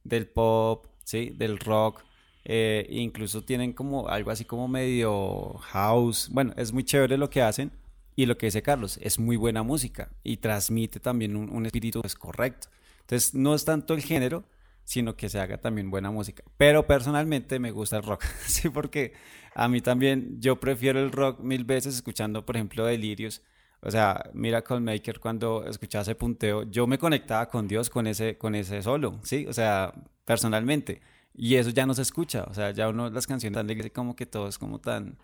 [0.03, 1.31] del pop, ¿sí?
[1.31, 2.03] Del rock,
[2.43, 6.29] eh, incluso tienen como algo así como medio house.
[6.31, 7.71] Bueno, es muy chévere lo que hacen
[8.15, 12.15] y lo que dice Carlos, es muy buena música y transmite también un, espíritu es
[12.15, 12.69] correcto.
[13.01, 14.45] Entonces, no es tanto el género,
[14.85, 16.43] sino que se haga también buena música.
[16.57, 19.13] Pero personalmente me gusta el rock, sí, porque
[19.53, 23.41] a mí también yo prefiero el rock mil veces escuchando, por ejemplo, Delirios.
[23.81, 28.37] O sea, Miracle Maker, cuando escuchaba ese punteo, yo me conectaba con Dios con ese,
[28.37, 29.45] con ese solo, ¿sí?
[29.47, 29.93] O sea,
[30.25, 31.01] personalmente.
[31.35, 34.25] Y eso ya no se escucha, o sea, ya uno las canciones tan como que
[34.25, 35.17] todo es como tan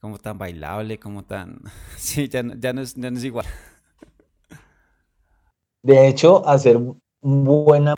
[0.00, 1.60] como tan bailable, como tan...
[1.96, 3.46] Sí, ya, ya, no, es, ya no es igual.
[5.82, 6.78] De hecho, hacer
[7.20, 7.96] buena,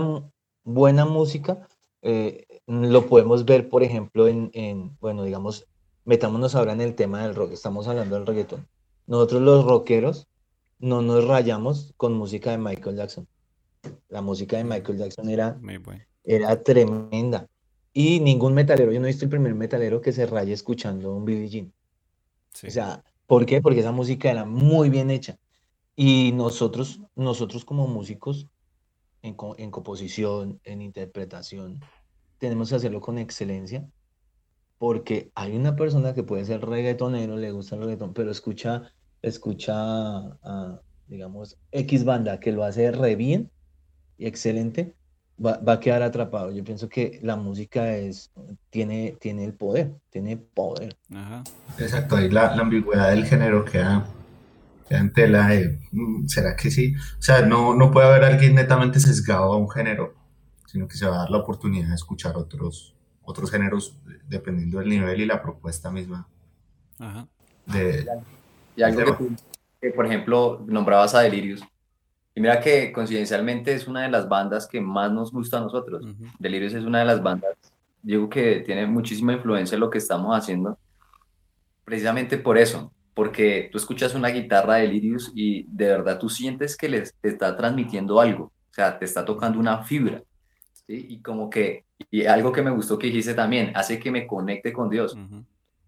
[0.65, 1.67] buena música
[2.03, 5.67] eh, lo podemos ver, por ejemplo, en, en, bueno, digamos,
[6.05, 8.67] metámonos ahora en el tema del rock, estamos hablando del reggaetón.
[9.07, 10.29] Nosotros los rockeros
[10.79, 13.27] no nos rayamos con música de Michael Jackson.
[14.09, 15.59] La música de Michael Jackson era,
[16.25, 17.47] era tremenda.
[17.93, 21.25] Y ningún metalero, yo no he visto el primer metalero que se raye escuchando un
[21.25, 21.73] Billie Jean.
[22.55, 23.61] O sea, ¿por qué?
[23.61, 25.39] Porque esa música era muy bien hecha.
[25.97, 28.49] Y nosotros, nosotros como músicos,
[29.23, 31.81] en, en composición, en interpretación,
[32.39, 33.87] tenemos que hacerlo con excelencia,
[34.79, 39.75] porque hay una persona que puede ser reggaetonero, le gusta el reggaetón, pero escucha, escucha,
[39.77, 43.51] a, digamos, X banda que lo hace re bien
[44.17, 44.95] y excelente,
[45.45, 46.53] va, a quedar atrapado.
[46.53, 48.31] Yo pienso que la música es,
[48.69, 50.97] tiene, tiene el poder, tiene poder.
[51.79, 54.07] Exacto, ahí la, ambigüedad del género queda,
[54.91, 56.95] en tela de, mm, ¿será que sí?
[57.19, 60.15] O sea, no, no puede haber alguien netamente sesgado a un género,
[60.67, 63.97] sino que se va a dar la oportunidad de escuchar otros, otros géneros
[64.29, 66.29] dependiendo del nivel y la propuesta misma.
[66.99, 67.27] Ajá.
[68.77, 69.17] y algo
[69.81, 71.63] que, por ejemplo, nombrabas a Delirius,
[72.35, 76.05] y mira que coincidencialmente es una de las bandas que más nos gusta a nosotros.
[76.39, 77.57] Delirious es una de las bandas,
[78.03, 80.79] digo que tiene muchísima influencia en lo que estamos haciendo,
[81.85, 86.77] precisamente por eso, porque tú escuchas una guitarra de Delirious y de verdad tú sientes
[86.77, 90.23] que les, te está transmitiendo algo, o sea, te está tocando una fibra.
[90.87, 91.07] ¿sí?
[91.09, 94.73] Y como que, y algo que me gustó que dijiste también, hace que me conecte
[94.73, 95.17] con Dios.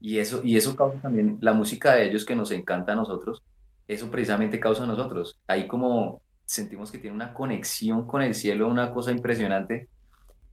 [0.00, 3.42] Y eso, y eso causa también la música de ellos que nos encanta a nosotros,
[3.86, 5.38] eso precisamente causa a nosotros.
[5.46, 9.88] Ahí como sentimos que tiene una conexión con el cielo, una cosa impresionante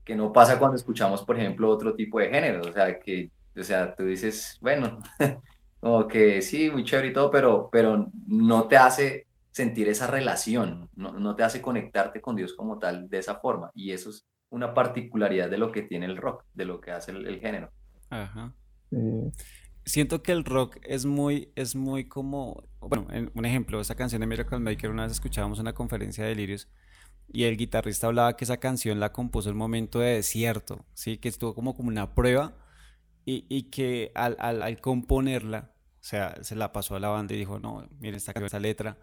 [0.04, 2.62] que no pasa cuando escuchamos, por ejemplo, otro tipo de género.
[2.68, 4.98] O sea, que, o sea, tú dices, bueno,
[5.80, 10.88] como que sí, muy chévere y todo, pero, pero no te hace sentir esa relación,
[10.94, 13.70] no, no te hace conectarte con Dios como tal de esa forma.
[13.74, 17.12] Y eso es una particularidad de lo que tiene el rock, de lo que hace
[17.12, 17.70] el, género.
[18.08, 18.52] Ajá
[19.84, 24.26] siento que el rock es muy, es muy como, bueno, un ejemplo, esa canción de
[24.26, 26.68] Miracle Maker, una vez escuchábamos una conferencia de Delirios
[27.32, 31.18] y el guitarrista hablaba que esa canción la compuso en un momento de desierto, ¿sí?
[31.18, 32.56] Que estuvo como, como una prueba
[33.24, 37.34] y, y que al, al, al, componerla, o sea, se la pasó a la banda
[37.34, 38.98] y dijo, no, miren esta, esta letra.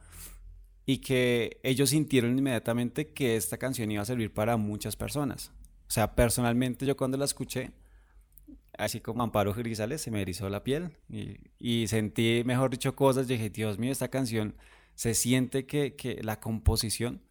[0.85, 5.51] Y que ellos sintieron inmediatamente que esta canción iba a servir para muchas personas.
[5.87, 7.71] O sea, personalmente yo cuando la escuché,
[8.77, 13.27] así como Amparo Grisales, se me erizó la piel y, y sentí, mejor dicho, cosas.
[13.27, 14.55] dije, Dios mío, esta canción
[14.95, 17.21] se siente que, que la composición,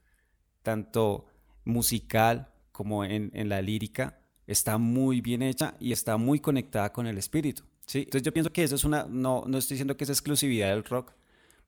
[0.63, 1.27] tanto
[1.65, 7.07] musical como en, en, la lírica, está muy bien hecha y está muy conectada con
[7.07, 7.65] el espíritu.
[7.87, 8.01] ¿sí?
[8.01, 10.85] Entonces yo pienso que eso es una, no, no estoy diciendo que es exclusividad del
[10.85, 11.13] rock,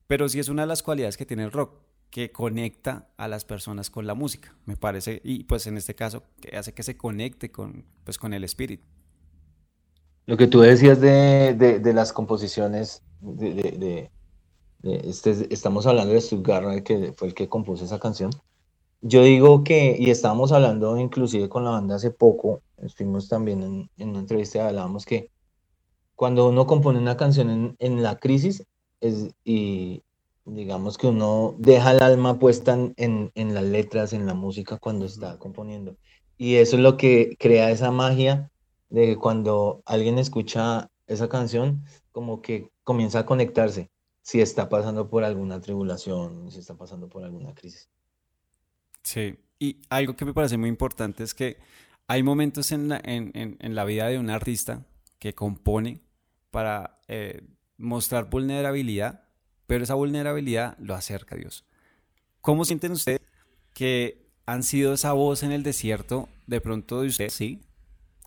[0.06, 3.44] pero sí es una de las cualidades que tiene el rock, que conecta a las
[3.44, 6.96] personas con la música, me parece, y pues en este caso, que hace que se
[6.96, 8.84] conecte con, pues, con el espíritu.
[10.28, 14.10] Lo que tú decías de, de, de las composiciones, de,
[14.82, 18.30] este, estamos hablando de Stuttgart, que fue el que compuso esa canción.
[19.00, 23.90] Yo digo que, y estábamos hablando inclusive con la banda hace poco, estuvimos también en,
[23.96, 25.30] en una entrevista, hablábamos que
[26.14, 28.66] cuando uno compone una canción en, en la crisis
[29.00, 30.02] es, y,
[30.44, 35.06] digamos que uno deja el alma puesta en, en, las letras, en la música cuando
[35.06, 35.96] está componiendo.
[36.36, 38.50] Y eso es lo que crea esa magia
[38.88, 43.90] de cuando alguien escucha esa canción, como que comienza a conectarse
[44.22, 47.88] si está pasando por alguna tribulación, si está pasando por alguna crisis.
[49.02, 51.56] Sí, y algo que me parece muy importante es que
[52.06, 54.86] hay momentos en la, en, en, la vida de un artista
[55.18, 56.00] que compone
[56.50, 57.42] para eh,
[57.76, 59.28] mostrar vulnerabilidad
[59.68, 61.64] pero esa vulnerabilidad lo acerca a Dios.
[62.40, 63.20] ¿Cómo sienten ustedes
[63.74, 67.60] que han sido esa voz en el desierto de pronto de ustedes, sí,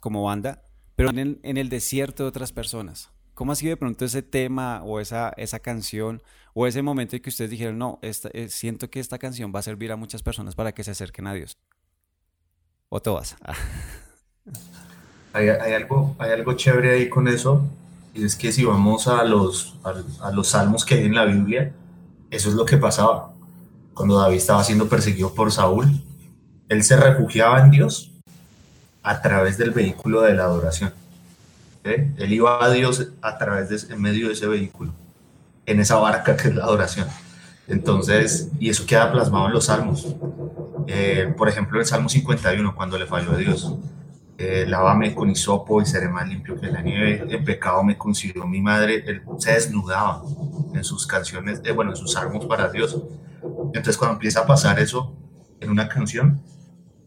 [0.01, 0.63] como banda,
[0.97, 3.09] pero en en el desierto de otras personas?
[3.33, 6.21] ¿Cómo ha sido de pronto ese tema o esa, esa canción
[6.53, 9.61] o ese momento en que ustedes dijeron, no, esta, eh, siento que esta canción va
[9.61, 11.57] a servir a muchas personas para que se acerquen a Dios?
[12.89, 13.37] ¿O todas?
[15.33, 17.65] hay, hay, algo, hay algo chévere ahí con eso
[18.13, 19.75] y es que si vamos a los,
[20.21, 21.73] a, los salmos que hay en la Biblia,
[22.29, 23.33] eso es lo que pasaba.
[23.93, 26.03] Cuando David estaba siendo perseguido por Saúl,
[26.67, 28.10] él se refugiaba en Dios
[29.03, 30.93] a través del vehículo de la adoración.
[31.83, 34.93] Él iba a Dios a través de, en medio de ese vehículo,
[35.65, 37.07] en esa barca que es la adoración.
[37.67, 40.15] Entonces, y eso queda plasmado en los salmos.
[40.87, 43.75] Eh, por ejemplo, el Salmo 51, cuando le falló a Dios,
[44.37, 48.45] eh, lávame con hisopo y seré más limpio que la nieve, el pecado me concibió
[48.47, 50.23] mi madre, él se desnudaba
[50.73, 52.99] en sus canciones, eh, bueno, en sus salmos para Dios.
[53.67, 55.15] Entonces cuando empieza a pasar eso
[55.59, 56.41] en una canción,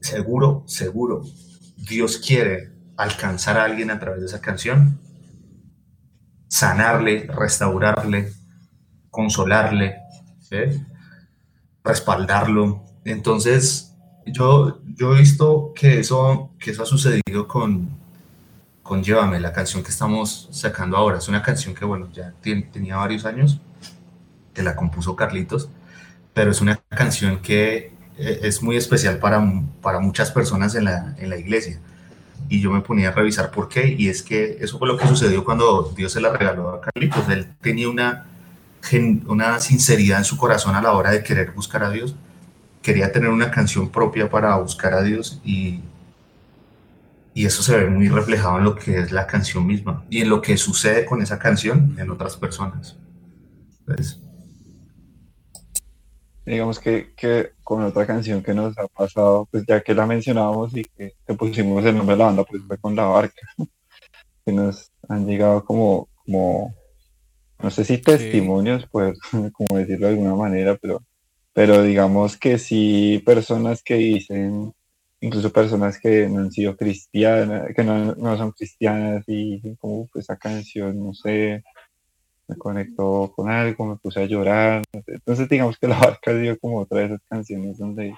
[0.01, 1.25] seguro, seguro,
[1.89, 4.99] Dios quiere alcanzar a alguien a través de esa canción,
[6.49, 8.33] sanarle, restaurarle,
[9.11, 9.97] consolarle,
[11.83, 12.85] respaldarlo.
[13.05, 13.95] Entonces,
[14.27, 17.91] yo, yo he visto que eso, que eso ha sucedido con,
[18.83, 21.19] con Llévame, la canción que estamos sacando ahora.
[21.19, 23.61] Es una canción que, bueno, ya tenía varios años,
[24.53, 25.69] que la compuso Carlitos,
[26.33, 29.43] pero es una canción que es muy especial para,
[29.81, 31.81] para muchas personas en la, en la iglesia.
[32.49, 35.07] Y yo me ponía a revisar por qué, y es que eso fue lo que
[35.09, 37.29] sucedió cuando Dios se la regaló a Carlitos.
[37.29, 38.27] Él tenía una,
[39.27, 42.15] una sinceridad en su corazón a la hora de querer buscar a Dios
[42.85, 45.81] quería tener una canción propia para buscar a Dios y,
[47.33, 50.29] y eso se ve muy reflejado en lo que es la canción misma y en
[50.29, 52.99] lo que sucede con esa canción en otras personas.
[53.87, 54.21] Pues,
[56.45, 60.77] digamos que, que, con otra canción que nos ha pasado, pues ya que la mencionábamos
[60.77, 63.43] y que, pusimos el nombre de la banda, pues fue con La Barca,
[64.45, 66.75] que nos han llegado como, como
[67.63, 69.19] no sé si testimonios, pues,
[69.53, 71.03] como decirlo de alguna manera, pero
[71.55, 74.73] pero digamos que sí, personas que dicen,
[75.21, 80.09] incluso personas que no han sido cristianas, que no, no son cristianas y dicen como
[80.09, 81.63] pues, esa canción, no sé,
[82.49, 84.83] me conectó con algo, me puse a llorar.
[85.07, 88.15] Entonces digamos que la barca dio como otra de esas canciones donde,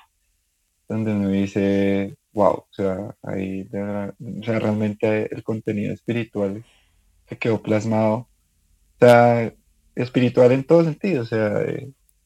[0.88, 6.64] donde uno dice, wow, o sea, ahí o sea, realmente el contenido espiritual
[7.26, 8.28] que quedó plasmado, o
[9.00, 9.52] sea,
[9.94, 11.50] espiritual en todo sentido, o sea,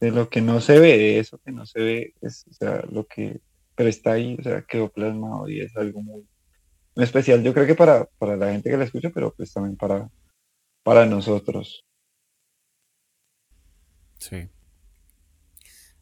[0.01, 2.85] de lo que no se ve, de eso que no se ve, es o sea,
[2.91, 3.41] lo que,
[3.75, 6.27] pero está ahí, o sea, quedó plasmado y es algo muy,
[6.97, 10.11] especial, yo creo que para, para la gente que la escucha, pero pues también para,
[10.83, 11.85] para nosotros.
[14.21, 14.49] Sí.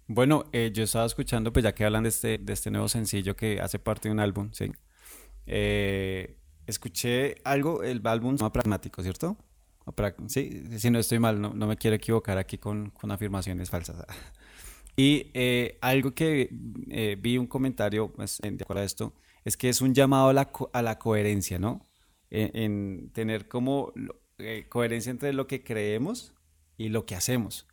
[0.07, 3.37] Bueno, eh, yo estaba escuchando, pues ya que hablan de este, de este nuevo sencillo
[3.37, 4.73] que hace parte de un álbum, sí.
[5.47, 9.37] Eh, escuché algo, el álbum se llama Pragmático, ¿cierto?
[10.27, 14.05] Sí, si no estoy mal, no, no me quiero equivocar aquí con, con afirmaciones falsas.
[14.97, 16.51] Y eh, algo que
[16.91, 20.83] eh, vi un comentario pues, de esto, es que es un llamado a la, a
[20.83, 21.87] la coherencia, ¿no?
[22.31, 23.93] En, en tener como
[24.69, 26.35] coherencia entre lo que creemos
[26.77, 27.68] y lo que hacemos.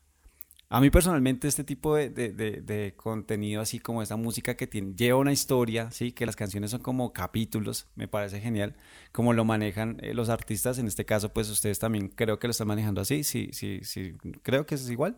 [0.76, 4.94] A mí personalmente este tipo de, de, de, contenido, así como esta música que tiene,
[4.94, 6.12] lleva una historia, ¿sí?
[6.12, 8.76] que las canciones son como capítulos, me parece genial,
[9.14, 12.52] como lo manejan eh, los artistas, en este caso pues ustedes también creo que lo
[12.52, 15.16] están manejando así, sí, sí, sí, creo que es igual.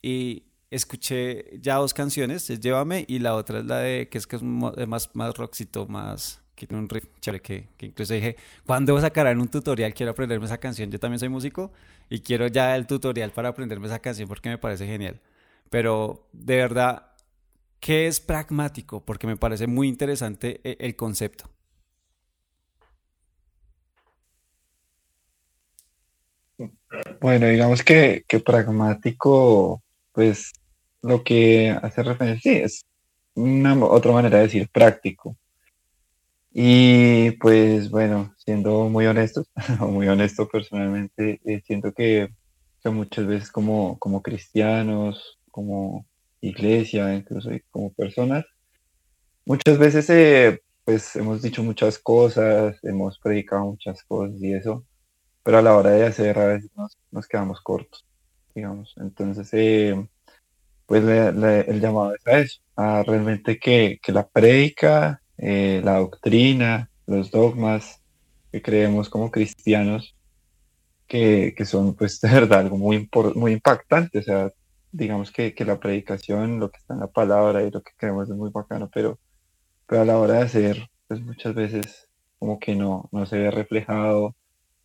[0.00, 4.28] Y escuché ya dos canciones, es Llévame y la otra es la de, que es
[4.28, 5.40] que es más, más
[5.88, 8.36] más, que tiene un riff chévere que, que incluso dije,
[8.66, 9.94] ¿cuándo sacarán un tutorial?
[9.94, 11.72] Quiero aprenderme esa canción, yo también soy músico
[12.10, 15.20] y quiero ya el tutorial para aprenderme esa canción porque me parece genial.
[15.70, 17.06] Pero de verdad,
[17.80, 19.04] ¿qué es pragmático?
[19.04, 21.50] Porque me parece muy interesante eh, el concepto.
[27.20, 30.52] Bueno, digamos que, que pragmático, pues
[31.02, 32.84] lo que hace referencia, sí, es
[33.34, 35.36] una otra manera de decir práctico.
[36.54, 42.28] Y pues bueno, siendo muy honestos, o muy honesto personalmente, eh, siento que,
[42.84, 46.06] muchas veces como, como cristianos, como
[46.40, 48.44] iglesia, incluso como personas,
[49.46, 54.84] muchas veces eh, pues hemos dicho muchas cosas, hemos predicado muchas cosas y eso,
[55.44, 56.70] pero a la hora de hacer a veces
[57.10, 58.04] nos, quedamos cortos,
[58.54, 58.94] digamos.
[58.98, 60.08] Entonces, eh,
[60.86, 66.88] pues el llamado es a eso, a realmente que, que la predica eh, la doctrina,
[67.06, 68.00] los dogmas
[68.52, 70.14] que creemos como cristianos,
[71.08, 74.20] que, que, son pues de verdad algo muy, muy impactante.
[74.20, 74.52] O sea,
[74.92, 78.30] digamos que, que, la predicación, lo que está en la palabra y lo que creemos
[78.30, 79.18] es muy bacano, pero,
[79.86, 83.50] pero a la hora de hacer, pues muchas veces como que no, no se ve
[83.50, 84.36] reflejado,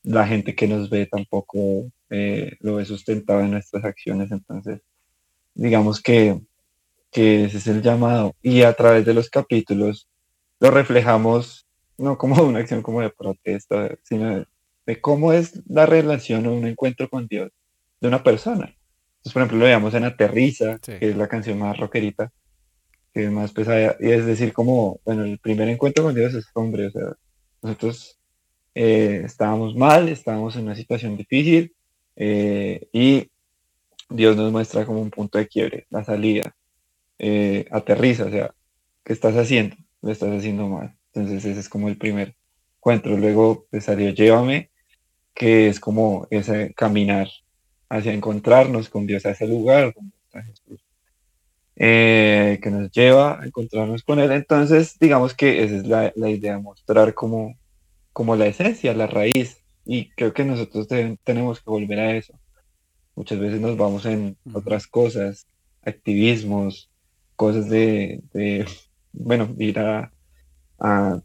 [0.03, 4.81] la gente que nos ve tampoco eh, lo ve sustentado en nuestras acciones, entonces
[5.53, 6.39] digamos que,
[7.11, 8.35] que ese es el llamado.
[8.41, 10.07] Y a través de los capítulos
[10.59, 11.67] lo reflejamos
[11.97, 14.45] no como una acción como de protesta, sino
[14.85, 17.51] de, cómo es la relación o un encuentro con Dios
[17.99, 18.73] de una persona.
[19.17, 22.31] Entonces, por ejemplo, lo veíamos en Aterriza, que es la canción más rockerita,
[23.13, 26.45] que es más pesada, y es decir, como, bueno, el primer encuentro con Dios es
[26.53, 27.13] hombre, o sea,
[27.61, 28.17] nosotros
[28.75, 31.73] eh, estábamos mal, estábamos en una situación difícil,
[32.15, 33.29] eh, y
[34.09, 36.55] Dios nos muestra como un punto de quiebre, la salida,
[37.19, 38.53] eh, aterriza, o sea,
[39.03, 39.75] ¿qué estás haciendo?
[40.01, 40.95] Lo estás haciendo mal.
[41.13, 42.35] Entonces ese es como el primer
[42.77, 43.17] encuentro.
[43.17, 44.71] Luego pues, salió Llévame,
[45.33, 47.29] que es como ese caminar
[47.89, 50.81] hacia encontrarnos con Dios, a ese lugar donde está Jesús,
[51.75, 54.31] eh, que nos lleva a encontrarnos con Él.
[54.31, 57.57] Entonces, digamos que esa es la, la idea, mostrar como,
[58.13, 59.63] como la esencia, la raíz.
[59.85, 60.87] Y creo que nosotros
[61.23, 62.33] tenemos que volver a eso.
[63.15, 65.47] Muchas veces nos vamos en otras cosas,
[65.81, 66.91] activismos,
[67.35, 68.65] cosas de, de
[69.19, 70.11] bueno, ir a,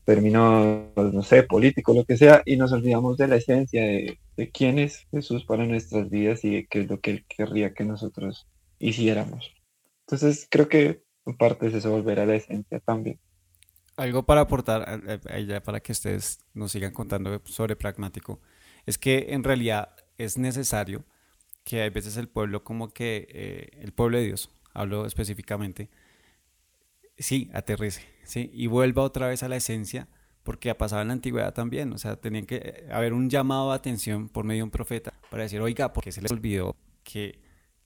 [0.05, 4.19] términos, no sé, políticos, lo que sea, y nos olvidamos de la esencia de,
[4.53, 7.85] quién es Jesús para nuestras vidas y de qué es lo que Él querría que
[7.85, 9.53] nosotros hiciéramos.
[10.07, 11.03] Entonces, creo que
[11.39, 13.21] parte es eso, volver a la esencia también.
[13.97, 15.03] Algo para aportar,
[15.47, 18.41] ya para que ustedes nos sigan contando sobre pragmático,
[18.87, 21.05] es que en realidad es necesario
[21.65, 25.91] que hay veces el pueblo como que, eh, el pueblo de Dios, hablo específicamente,
[27.19, 30.09] sí, aterrice, sí, y vuelva otra vez a la esencia,
[30.43, 33.71] porque ha pasado en la antigüedad también, o sea, tenían que eh, haber un llamado
[33.71, 36.77] de atención por medio de un profeta para decir, oiga, ¿por qué se les olvidó
[37.05, 37.39] que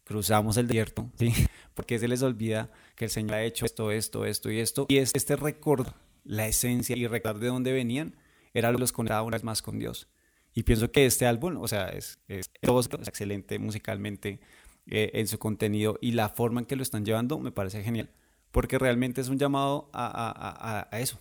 [0.04, 1.10] cruzamos el desierto?
[1.18, 1.32] ¿Sí?
[1.74, 4.86] ¿Por qué se les olvida que el Señor ha hecho esto, esto, esto y esto?
[4.88, 8.16] Y este recordar la esencia y recordar de dónde venían,
[8.52, 10.08] era lo que los conectaba una vez más con Dios.
[10.54, 14.40] Y pienso que este álbum, o sea, es, es, excelente musicalmente
[14.86, 18.10] eh, en su contenido y la forma en que lo están llevando me parece genial
[18.56, 21.18] porque realmente es un llamado a, eso.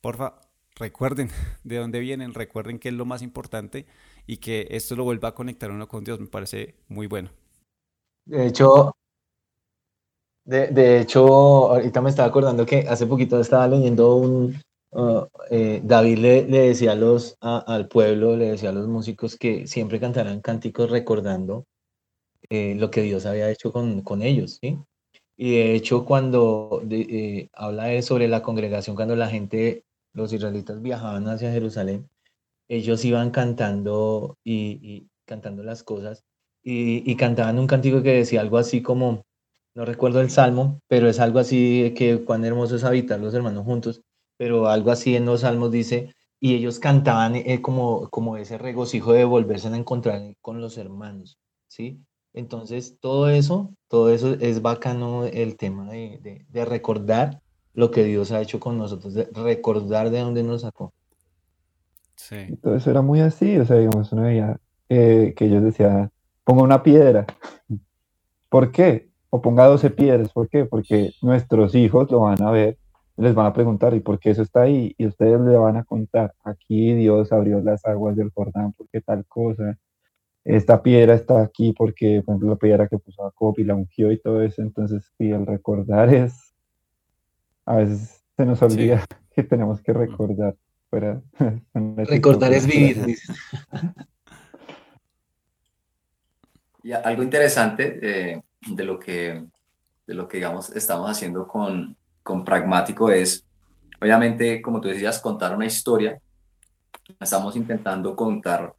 [0.00, 0.40] Porfa,
[0.74, 1.28] recuerden
[1.64, 3.84] de dónde vienen, recuerden que es lo más importante
[4.26, 7.28] y que esto lo vuelva a conectar uno con Dios, me parece muy bueno.
[8.24, 8.96] De hecho,
[10.46, 11.26] de, hecho,
[11.72, 14.58] ahorita me estaba acordando que hace poquito estaba leyendo un,
[14.92, 19.66] uh, eh, David le, decía a los, al pueblo, le decía a los músicos que
[19.66, 21.66] siempre cantaran cánticos recordando
[22.48, 24.78] eh, lo que Dios había hecho con, con ellos, ¿sí?
[25.44, 31.26] Y de hecho, cuando eh, habla sobre la congregación, cuando la gente, los israelitas viajaban
[31.26, 32.08] hacia Jerusalén,
[32.68, 36.24] ellos iban cantando y, cantando las cosas
[36.62, 39.24] y, cantaban un cántico que decía algo así como,
[39.74, 43.64] no recuerdo el salmo, pero es algo así que cuán hermoso es habitar los hermanos
[43.64, 44.02] juntos,
[44.36, 49.12] pero algo así en los salmos dice, y ellos cantaban eh, como, como ese regocijo
[49.12, 51.36] de volverse a encontrar con los hermanos,
[51.66, 52.00] ¿sí?
[52.34, 57.40] Entonces, todo eso, todo eso es bacano el tema de, recordar
[57.74, 60.92] lo que Dios ha hecho con nosotros, de recordar de dónde nos sacó.
[62.16, 62.56] Sí.
[62.62, 64.56] todo eso era muy así, o sea, digamos, uno veía
[64.88, 66.10] eh, que ellos decían,
[66.44, 67.26] ponga una piedra,
[68.52, 69.08] ¿Por qué?
[69.30, 70.66] O ponga 12 piedras, ¿por qué?
[70.66, 72.76] Porque nuestros hijos lo van a ver,
[73.16, 74.94] les van a preguntar, ¿y por qué eso está ahí?
[74.98, 79.24] Y ustedes le van a contar, aquí Dios abrió las aguas del Jordán, porque tal
[79.24, 79.78] cosa,
[80.44, 84.10] esta piedra está aquí porque, por ejemplo, la piedra que puso Jacob y la ungió
[84.10, 86.54] y todo eso, entonces, sí, el recordar es,
[87.64, 90.56] a veces se nos olvida que tenemos que recordar.
[90.90, 91.22] Fuera,
[91.74, 93.32] recordar es vivir, dice.
[96.84, 99.44] Y algo interesante eh, de lo que,
[100.06, 103.46] de lo que digamos, estamos haciendo con, con Pragmático es,
[104.00, 106.20] obviamente, como tú decías, contar una historia.
[107.20, 108.74] Estamos intentando contar,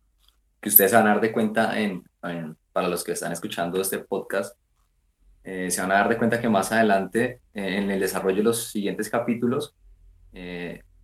[0.64, 2.04] que ustedes se van a dar de cuenta, en,
[2.72, 4.58] para los que están escuchando este podcast,
[5.44, 8.44] eh, se van a dar de cuenta que más adelante, eh, en el desarrollo de
[8.44, 9.76] los siguientes capítulos,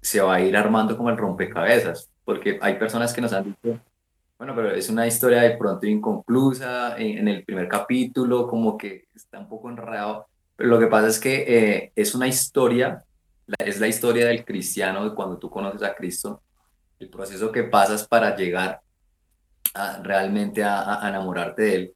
[0.02, 3.80] se va a ir armando como el rompecabezas, porque hay personas que nos han dicho,
[4.40, 9.38] bueno, pero es una historia de pronto inconclusa, en, el primer capítulo como que está
[9.38, 13.04] un poco enredado, pero lo que pasa es que eh, es una historia,
[13.58, 16.42] es la historia del cristiano de cuando tú conoces a Cristo,
[17.00, 18.80] el proceso que pasas para llegar
[19.74, 21.94] a, realmente a, enamorarte de Él,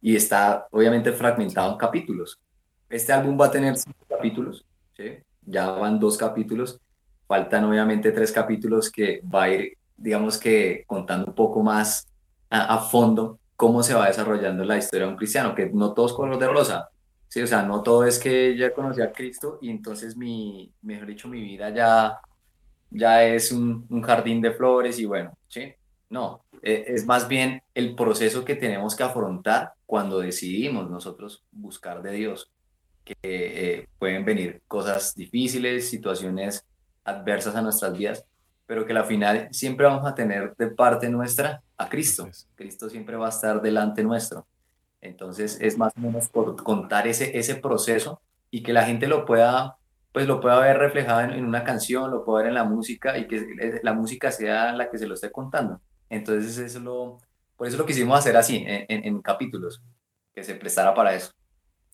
[0.00, 2.38] y está obviamente fragmentado en capítulos.
[2.88, 4.64] Este álbum va a tener cinco capítulos,
[4.96, 5.18] ¿sí?
[5.44, 6.80] ya van dos capítulos,
[7.26, 12.08] faltan obviamente tres capítulos que va a ir digamos que contando un poco más
[12.48, 16.38] a, fondo cómo se va desarrollando la historia de un cristiano, que no todos color
[16.38, 16.88] de rosa,
[17.28, 17.42] ¿sí?
[17.42, 21.28] O sea, no todo es que ya conocí a Cristo y entonces mi, mejor dicho,
[21.28, 22.20] mi vida ya,
[22.90, 25.74] ya es un, un jardín de flores y bueno, ¿sí?
[26.08, 32.12] No, es más bien el proceso que tenemos que afrontar cuando decidimos nosotros buscar de
[32.12, 32.50] Dios,
[33.04, 36.64] que eh, pueden venir cosas difíciles, situaciones
[37.04, 38.24] adversas a nuestras vidas,
[38.66, 42.28] pero que la final siempre vamos a tener de parte nuestra a Cristo.
[42.54, 44.46] Cristo siempre va a estar delante nuestro.
[45.00, 49.24] Entonces es más o menos por contar ese, ese proceso y que la gente lo
[49.24, 49.76] pueda,
[50.12, 53.26] pues lo pueda ver reflejado en, una canción, lo pueda ver en la música y
[53.26, 55.80] que la música sea la que se lo esté contando.
[56.10, 57.18] Entonces eso lo,
[57.56, 59.82] por eso lo quisimos hacer así, en, en, capítulos,
[60.34, 61.32] que se prestara para eso.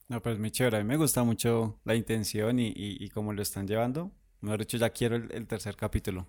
[0.08, 0.76] No, pues muy chévere.
[0.76, 4.12] A mí me gusta mucho la intención y, y, cómo lo están llevando.
[4.40, 6.26] Mejor dicho, ya quiero el tercer capítulo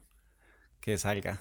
[0.79, 1.39] que salga.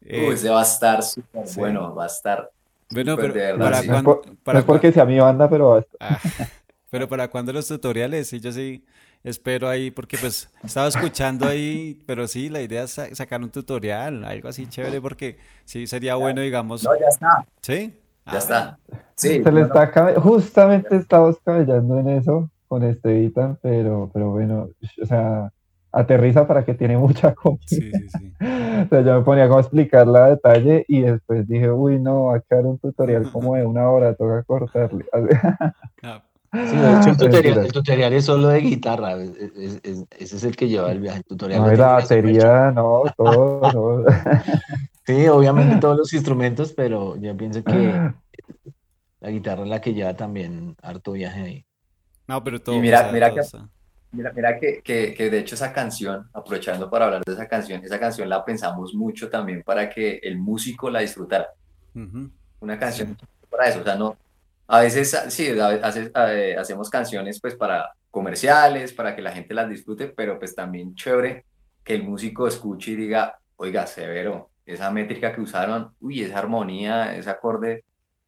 [0.02, 2.50] Uy, se va a estar súper bueno, va a estar.
[2.90, 4.22] Bueno, pero para cuando.
[4.44, 6.18] No es porque sea mi banda, pero ah,
[6.90, 8.84] pero para cuando los tutoriales, sí, yo sí
[9.24, 14.24] espero ahí, porque pues estaba escuchando ahí, pero sí, la idea es sacar un tutorial,
[14.24, 16.84] algo así chévere, porque sí sería bueno, digamos.
[16.84, 17.46] No, ya está.
[17.60, 17.94] ¿Sí?
[18.26, 18.78] Ya está.
[19.16, 19.42] Sí.
[19.42, 24.68] Se le está justamente estamos cabellando en eso con este Vitan, pero, pero bueno,
[25.02, 25.50] o sea
[25.92, 27.60] aterriza para que tiene mucha comida.
[27.66, 28.32] Sí, sí, sí.
[28.40, 32.26] o sea, yo me ponía como a explicarla a detalle y después dije, uy, no,
[32.26, 35.04] va a quedar un tutorial como de una hora, toca cortarle.
[36.04, 36.20] Ah.
[36.52, 40.68] Sí, de hecho, el tutorial, el tutorial, es solo de guitarra, ese es el que
[40.68, 41.18] lleva el viaje.
[41.18, 44.04] El tutorial no, la batería, no, todo.
[45.06, 48.12] sí, obviamente todos los instrumentos, pero yo pienso que
[49.20, 51.66] la guitarra es la que lleva también harto viaje ahí.
[52.28, 52.76] No, pero todo.
[52.76, 53.40] Y mira, mira que,
[54.10, 57.82] Mira, mira que, que, que, de hecho esa canción, aprovechando para hablar de esa canción,
[57.82, 61.48] esa canción la pensamos mucho también para que el músico la disfrutara.
[62.60, 63.16] Una canción
[63.50, 64.18] para eso, o sea, no,
[64.72, 70.08] a veces sí, eh, hacemos canciones pues para comerciales, para que la gente las disfrute,
[70.08, 71.44] pero pues también chévere
[71.84, 77.14] que el músico escuche y diga, oiga, severo, esa métrica que usaron, uy, esa armonía,
[77.14, 77.84] ese acorde,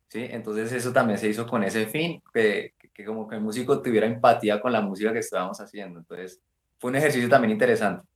[0.08, 0.26] ¿sí?
[0.30, 4.06] Entonces eso también se hizo con ese fin, que, que como que el músico tuviera
[4.06, 6.00] empatía con la música que estábamos haciendo.
[6.00, 6.42] Entonces,
[6.78, 8.06] fue un ejercicio también interesante.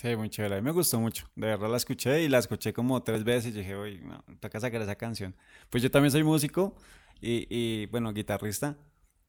[0.00, 0.54] Sí, muy chévere.
[0.56, 1.26] A mí me gustó mucho.
[1.36, 4.58] De verdad la escuché y la escuché como tres veces y dije, oye, no, toca
[4.58, 5.36] sacar esa canción.
[5.68, 6.74] Pues yo también soy músico
[7.20, 8.78] y, y, bueno, guitarrista.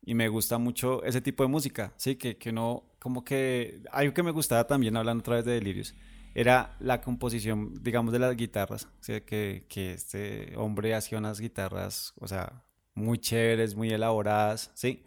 [0.02, 2.16] Y me gusta mucho ese tipo de música, ¿sí?
[2.16, 5.94] Que, que no, como que, algo que me gustaba también, hablando otra vez de Delirios,
[6.34, 8.88] era la composición, digamos, de las guitarras.
[9.02, 9.22] ¿sí?
[9.22, 12.64] Que, que este hombre hacía unas guitarras, o sea,
[12.96, 15.04] muy chéveres, muy elaboradas, ¿sí?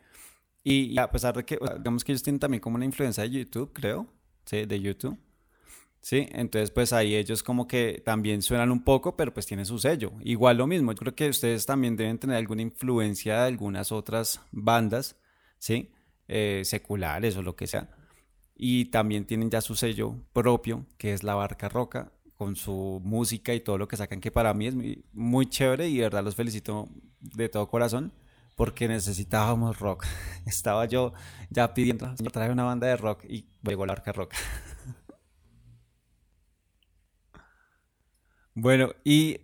[0.63, 3.73] Y, a pesar de que, digamos que ellos tienen también como una influencia de YouTube,
[3.73, 4.07] creo,
[4.45, 4.67] ¿sí?
[4.67, 5.19] De YouTube.
[6.05, 9.79] Sí, entonces pues ahí ellos como que también suenan un poco, pero pues tienen su
[9.79, 10.13] sello.
[10.21, 14.43] Igual lo mismo, yo creo que ustedes también deben tener alguna influencia de algunas otras
[14.53, 15.17] bandas,
[15.59, 15.91] ¿sí?
[16.29, 17.89] Eh, seculares o lo que sea.
[18.55, 23.55] Y también tienen ya su sello propio, que es la Barca Roca, con su música
[23.55, 24.75] y todo lo que sacan, que para mí es
[25.15, 26.87] muy, chévere y de verdad los felicito
[27.21, 28.13] de todo corazón
[28.57, 30.05] porque necesitábamos rock.
[30.47, 31.15] Estaba yo
[31.49, 34.35] ya pidiendo, trae una banda de rock y llegó la arca rock.
[38.55, 39.41] bueno, y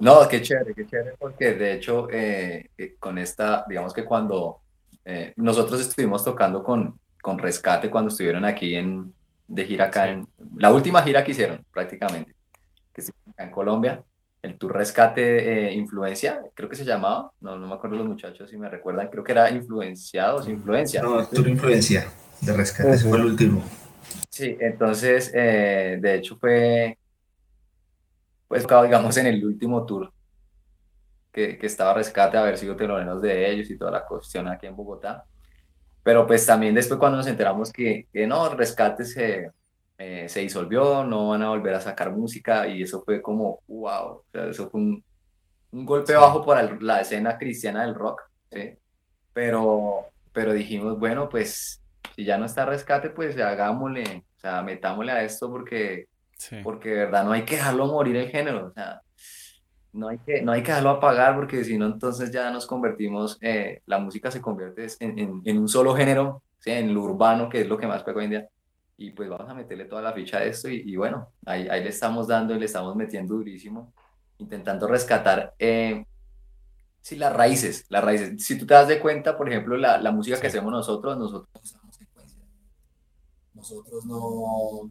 [0.00, 4.62] No, qué chévere, qué chévere, porque de hecho eh, eh, con esta, digamos que cuando
[5.04, 9.12] eh, nosotros estuvimos tocando con, con Rescate cuando estuvieron aquí en,
[9.46, 12.34] de gira acá, en la última gira que hicieron prácticamente,
[12.94, 14.02] que se acá en Colombia,
[14.40, 18.56] el Tour Rescate Influencia, creo que se llamaba, no, no me acuerdo los muchachos si
[18.56, 21.02] me recuerdan, creo que era Influenciados, Influencia.
[21.02, 23.62] No, Tour Influencia de Rescate, ese fue el último.
[24.30, 26.96] Sí, entonces, de hecho fue
[28.50, 30.12] pues digamos, en el último tour
[31.30, 34.74] que, que estaba rescate, haber sido teloneros de ellos y toda la cuestión aquí en
[34.74, 35.24] Bogotá.
[36.02, 39.52] Pero pues también después cuando nos enteramos que, que no, rescate se,
[39.98, 44.14] eh, se disolvió, no van a volver a sacar música y eso fue como, wow,
[44.14, 45.04] o sea, eso fue un,
[45.70, 48.20] un golpe bajo para la escena cristiana del rock,
[48.50, 48.76] ¿sí?
[49.32, 51.80] Pero, pero dijimos, bueno, pues
[52.16, 56.08] si ya no está rescate, pues hagámosle, o sea, metámosle a esto porque
[56.62, 59.02] porque de verdad no hay que dejarlo morir el género, o sea,
[59.92, 63.38] no hay que, no hay que dejarlo apagar porque si no entonces ya nos convertimos,
[63.40, 66.70] eh, la música se convierte en, en, un solo género, ¿sí?
[66.70, 68.48] en lo urbano, que es lo que más pega hoy en día,
[68.96, 71.88] y pues vamos a meterle toda la ficha a esto y, bueno, ahí, ahí, le
[71.88, 73.92] estamos dando y le estamos metiendo durísimo,
[74.38, 76.04] intentando rescatar, eh,
[77.00, 78.44] sí, las raíces, las raíces.
[78.44, 81.48] Si tú te das de cuenta, por ejemplo, la, la música que hacemos nosotros, nosotros
[83.54, 84.90] Nosotros no...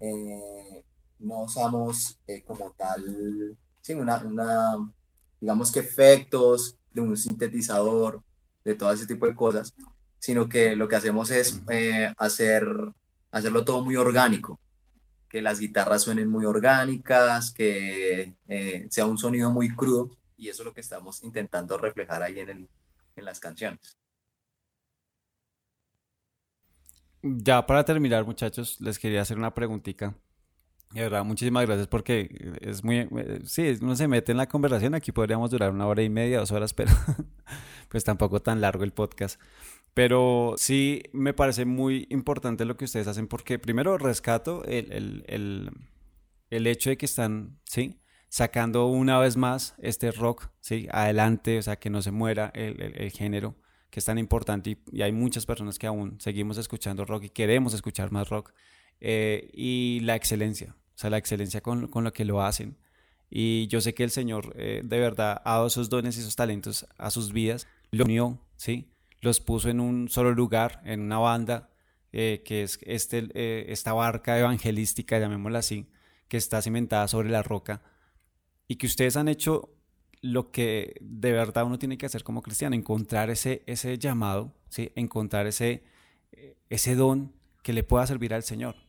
[0.00, 0.84] Eh,
[1.18, 4.76] no usamos eh, como tal, sí, una, una,
[5.40, 8.22] digamos que efectos de un sintetizador,
[8.64, 9.74] de todo ese tipo de cosas,
[10.18, 12.66] sino que lo que hacemos es eh, hacer,
[13.30, 14.60] hacerlo todo muy orgánico,
[15.28, 20.62] que las guitarras suenen muy orgánicas, que eh, sea un sonido muy crudo, y eso
[20.62, 22.68] es lo que estamos intentando reflejar ahí en, el,
[23.16, 23.96] en las canciones.
[27.22, 30.14] Ya para terminar, muchachos, les quería hacer una preguntita.
[30.92, 34.94] De verdad, muchísimas gracias porque es muy, eh, sí, uno se mete en la conversación,
[34.94, 36.92] aquí podríamos durar una hora y media, dos horas, pero
[37.90, 39.38] pues tampoco tan largo el podcast.
[39.92, 45.24] Pero sí me parece muy importante lo que ustedes hacen porque primero rescato el, el,
[45.26, 45.70] el,
[46.50, 48.00] el hecho de que están, ¿sí?
[48.30, 50.86] Sacando una vez más este rock, ¿sí?
[50.90, 53.56] Adelante, o sea, que no se muera el, el género
[53.90, 57.30] que es tan importante y, y hay muchas personas que aún seguimos escuchando rock y
[57.30, 58.52] queremos escuchar más rock.
[59.00, 62.76] Eh, y la excelencia, o sea, la excelencia con, con, lo que lo hacen.
[63.30, 66.34] Y yo sé que el Señor eh, de verdad ha dado esos dones y esos
[66.34, 68.90] talentos a sus vidas, lo unió, ¿sí?
[69.20, 71.70] Los puso en un solo lugar, en una banda,
[72.10, 73.28] eh, que es este,
[73.70, 75.86] esta barca evangelística, llamémosla así,
[76.26, 77.80] que está cimentada sobre la roca,
[78.66, 79.70] y que ustedes han hecho
[80.20, 84.90] lo que de verdad uno tiene que hacer como cristiano, encontrar ese, ese llamado, ¿sí?
[84.96, 85.84] encontrar ese,
[86.68, 87.32] ese don
[87.62, 88.87] que le pueda servir al Señor.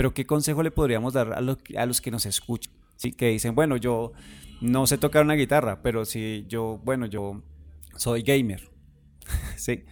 [0.00, 2.72] Pero ¿qué consejo le podríamos dar a los, a los que nos escuchan?
[2.96, 3.12] ¿Sí?
[3.12, 4.12] Que dicen, bueno, yo
[4.62, 7.42] no sé tocar una guitarra, pero si yo, bueno, yo
[7.96, 8.70] soy gamer,
[9.58, 9.84] ¿sí?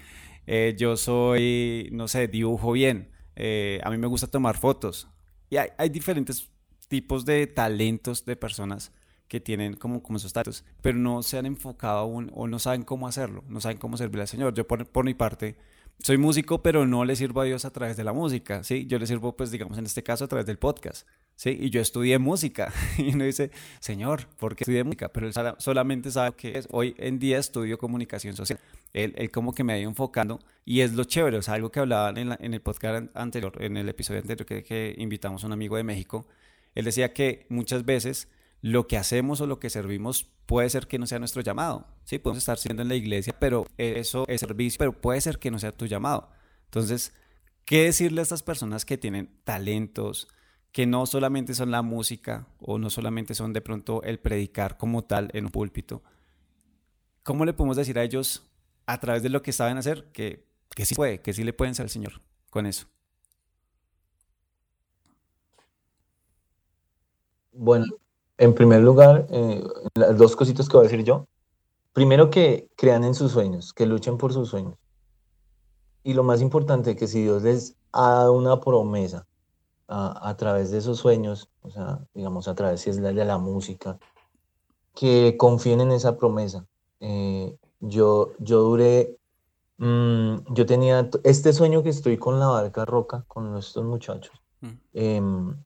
[0.46, 5.09] Eh, yo soy, no sé, dibujo bien, eh, a mí me gusta tomar fotos.
[5.50, 6.50] Y hay, diferentes
[6.88, 8.92] tipos de talentos de personas
[9.28, 12.82] que tienen como, como esos talentos, pero no se han enfocado aún o no saben
[12.82, 14.54] cómo hacerlo, no saben cómo servir al Señor.
[14.54, 15.59] Yo por, por mi parte,
[16.03, 18.86] soy músico, pero no le sirvo a Dios a través de la música, ¿sí?
[18.86, 21.57] Yo le sirvo, pues, digamos, en este caso, a través del podcast, ¿sí?
[21.61, 22.72] Y yo estudié música.
[22.99, 25.09] Y uno dice, Señor, ¿por qué estudié música?
[25.09, 26.68] Pero él solamente sabe que es.
[26.70, 28.61] Hoy en día estudio comunicación social.
[28.92, 31.70] Él, él como que me ha ido enfocando y es lo chévere, o sea, algo
[31.70, 35.46] que hablaban en, en el podcast anterior, en el episodio anterior que, que invitamos a
[35.46, 36.26] un amigo de México.
[36.74, 38.28] Él decía que muchas veces
[38.61, 41.86] lo que hacemos o lo que servimos puede ser que no sea nuestro llamado.
[42.04, 45.50] Sí, podemos estar sirviendo en la iglesia, pero eso es servicio, pero puede ser que
[45.50, 46.30] no sea tu llamado.
[46.64, 47.12] Entonces,
[47.64, 50.28] ¿qué decirle a estas personas que tienen talentos,
[50.72, 55.04] que no solamente son la música o no solamente son de pronto el predicar como
[55.04, 56.02] tal en un púlpito?
[57.22, 58.50] ¿Cómo le podemos decir a ellos
[58.86, 61.74] a través de lo que saben hacer que, que sí puede, que sí le pueden
[61.74, 62.86] ser al Señor con eso?
[67.52, 67.86] Bueno,
[68.39, 69.62] en primer lugar, eh,
[69.95, 71.26] las dos cositas que voy a decir yo.
[71.93, 74.76] Primero que crean en sus sueños, que luchen por sus sueños.
[76.05, 79.26] Y lo más importante, que si Dios les ha dado una promesa
[79.89, 83.39] a, través de esos sueños, o sea, digamos a través si es la de la
[83.39, 83.99] música,
[84.95, 86.66] que confíen en esa promesa.
[87.01, 89.18] Eh, yo, yo duré,
[89.78, 94.68] mm, yo tenía este sueño que estoy con la barca roca, con estos muchachos, mm.
[94.93, 95.57] em,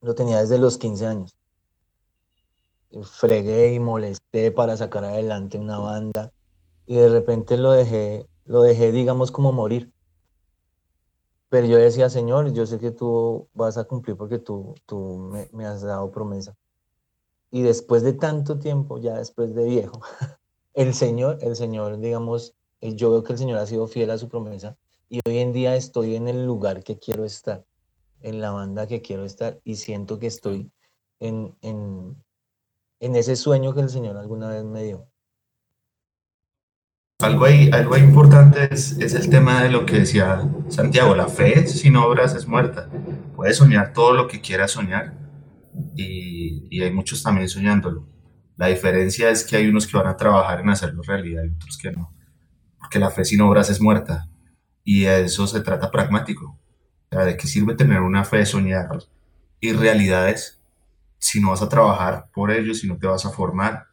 [0.00, 1.37] lo tenía desde los 15 años
[3.02, 6.32] fregué y molesté para sacar adelante una banda
[6.86, 9.92] y de repente lo dejé, lo dejé, digamos, como morir.
[11.50, 15.66] Pero yo decía, Señor, yo sé que tú vas a cumplir porque tú, tú me,
[15.66, 16.56] has dado promesa.
[17.50, 20.00] y después de tanto tiempo, ya después de viejo,
[20.74, 24.18] el Señor, el Señor, digamos, eh, yo veo que el Señor ha sido fiel a
[24.18, 24.76] su promesa
[25.08, 27.64] y hoy en día estoy en el lugar que quiero estar,
[28.20, 30.70] en la banda que quiero estar y siento que estoy
[31.20, 32.16] en, en,
[33.00, 35.08] en ese sueño que el Señor alguna vez me dio.
[37.20, 41.66] Algo ahí, algo importante es, es, el tema de lo que decía Santiago, la fe
[41.66, 42.88] sin obras es muerta.
[43.34, 45.14] Puedes soñar todo lo que quieras soñar
[45.96, 48.08] y, y, hay muchos también soñándolo.
[48.56, 51.76] La diferencia es que hay unos que van a trabajar en hacerlo realidad y otros
[51.76, 52.14] que no.
[52.78, 54.28] Porque la fe sin obras es muerta
[54.84, 56.58] y eso se trata pragmático.
[57.10, 58.88] O sea, ¿de qué sirve tener una fe, soñar
[59.60, 60.57] y realidades
[61.18, 63.86] si no vas a trabajar por ello, si no te vas a formar,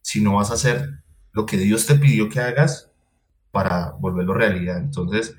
[0.00, 1.02] si no vas a hacer
[1.32, 2.90] lo que Dios te pidió que hagas
[3.50, 4.78] para volverlo realidad.
[4.78, 5.36] Entonces,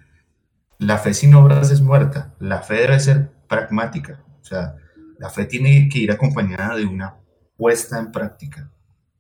[0.80, 2.36] la fe sin obras es muerta.
[2.40, 4.24] La fe debe ser pragmática.
[4.42, 4.76] O sea,
[5.18, 7.16] la fe tiene que ir acompañada de una
[7.56, 8.72] puesta en práctica.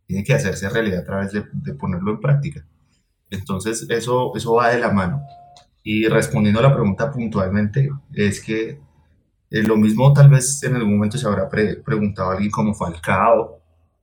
[0.05, 2.65] Tiene que hacerse realidad a través de, ponerlo en práctica.
[3.29, 5.21] Entonces, eso, eso va de la mano.
[5.83, 8.79] Y respondiendo a la pregunta puntualmente, es que
[9.49, 13.61] eh, lo mismo tal vez en algún momento se habrá preguntado a alguien como Falcao,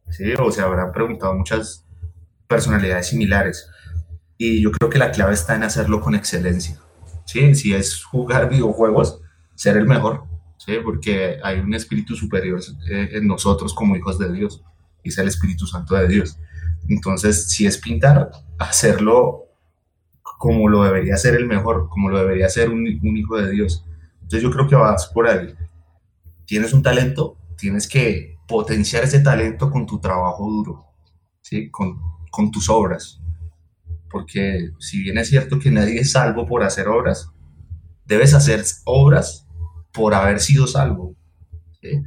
[0.08, 0.32] ¿sí?
[0.38, 1.84] o se habrán preguntado muchas
[2.46, 3.68] personalidades similares.
[4.38, 6.78] Y yo creo que la clave está en hacerlo con excelencia.
[7.24, 7.54] ¿sí?
[7.54, 9.20] Si es jugar videojuegos,
[9.54, 10.24] ser el mejor,
[10.56, 10.76] ¿sí?
[10.82, 14.62] porque hay un espíritu superior eh, en nosotros como hijos de Dios,
[15.02, 16.38] y es el Espíritu Santo de Dios.
[16.88, 19.44] Entonces, si es pintar, hacerlo
[20.22, 23.84] como lo debería ser el mejor, como lo debería ser un, un hijo de Dios.
[24.24, 25.54] Entonces yo creo que vas por ahí.
[26.46, 30.86] Tienes un talento, tienes que potenciar ese talento con tu trabajo duro,
[31.42, 31.70] ¿sí?
[31.70, 32.00] con,
[32.30, 33.20] con tus obras.
[34.10, 37.30] Porque si bien es cierto que nadie es salvo por hacer obras,
[38.06, 39.46] debes hacer obras
[39.92, 41.14] por haber sido salvo.
[41.82, 42.02] E,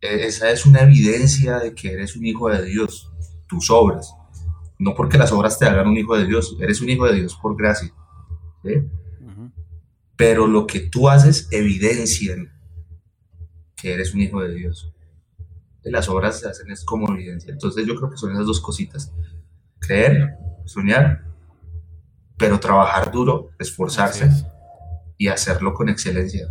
[0.00, 3.10] esa es una evidencia de que eres un hijo de Dios,
[3.48, 4.14] tus obras.
[4.78, 7.36] No porque las obras te hagan un hijo de Dios, eres un hijo de Dios
[7.40, 7.92] por gracia.
[10.22, 12.52] Pero lo que tú haces evidencian
[13.74, 14.94] que eres un hijo de Dios.
[15.82, 17.52] Las obras se hacen es como evidencia.
[17.52, 19.12] Entonces yo creo que son esas dos cositas
[19.80, 21.24] creer, soñar,
[22.38, 24.30] pero trabajar duro, esforzarse
[25.18, 26.46] y hacerlo con excelencia.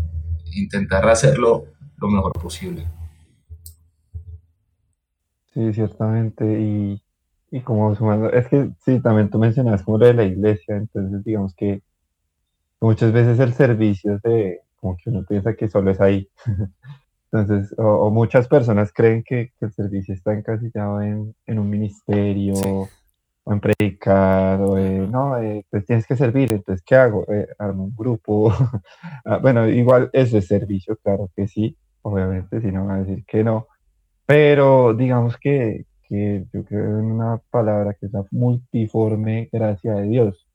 [0.53, 2.85] Intentar hacerlo lo mejor posible.
[5.53, 6.59] Sí, ciertamente.
[6.59, 7.01] Y,
[7.49, 11.23] y como sumando, es que sí, también tú mencionas como lo de la iglesia, entonces
[11.23, 11.81] digamos que
[12.81, 16.27] muchas veces el servicio de, como que uno piensa que solo es ahí.
[17.31, 22.89] Entonces, o, muchas personas creen que, el servicio está encasillado en, en un ministerio,
[23.43, 27.25] o en predicar, o no, eh, pues tienes que servir, entonces, ¿qué hago?
[27.31, 28.53] Eh, armo un grupo.
[29.23, 33.23] Ah, bueno, igual eso es servicio, claro que sí, obviamente, si no van a decir
[33.25, 33.67] que no,
[34.25, 40.07] pero digamos que, que yo creo en una palabra que es la multiforme gracia de
[40.07, 40.47] Dios.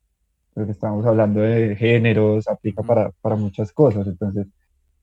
[0.57, 4.49] Porque estamos hablando de géneros, aplica para, para muchas cosas, entonces,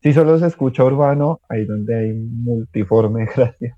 [0.01, 3.77] si solo se escucha urbano, ahí donde hay multiforme gracia,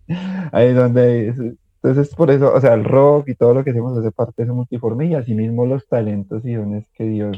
[0.51, 3.95] ahí donde hay, entonces, por eso, o sea, el rock y todo lo que hacemos
[3.95, 7.37] hace parte de ese multiforme y asimismo los talentos y dones que Dios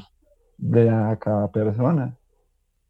[0.57, 2.17] le da a cada persona.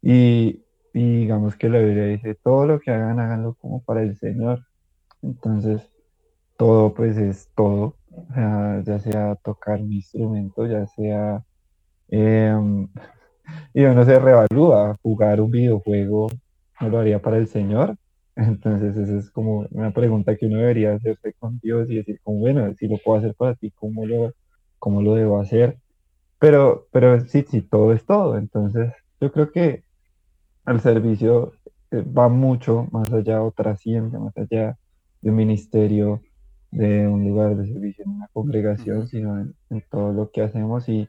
[0.00, 0.62] Y,
[0.94, 4.66] digamos que la Biblia dice, todo lo que hagan, háganlo como para el Señor.
[5.20, 5.82] Entonces,
[6.56, 7.96] todo pues es todo,
[8.32, 11.44] sea, ya sea tocar un instrumento, ya sea,
[12.08, 12.88] em,
[13.74, 16.28] y uno se revalúa, jugar un videojuego,
[16.80, 17.96] no lo haría para el Señor,
[18.36, 22.38] entonces, esa es como una pregunta que uno debería hacerse con Dios y decir, como,
[22.40, 24.32] bueno, si lo puedo hacer para ti, ¿cómo lo,
[24.78, 25.78] cómo lo debo hacer?
[26.38, 28.38] Pero, pero sí, sí, todo es todo.
[28.38, 29.84] Entonces, yo creo que
[30.66, 31.52] el servicio
[31.90, 34.78] eh, va mucho más allá o trasciende más allá
[35.20, 36.22] de un ministerio,
[36.70, 40.88] de un lugar de servicio en una congregación, sino en, en todo lo que hacemos.
[40.88, 41.08] Y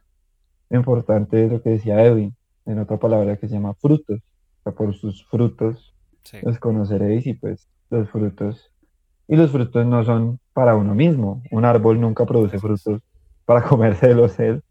[0.69, 2.35] importante es lo que decía Edwin,
[2.65, 4.19] en otra palabra que se llama frutos.
[4.59, 5.95] O sea, por sus frutos
[6.43, 8.71] los conoceréis y pues los frutos.
[9.27, 11.41] Y los frutos no son para uno mismo.
[11.51, 13.01] Un árbol nunca produce frutos
[13.45, 14.63] para comérselos él,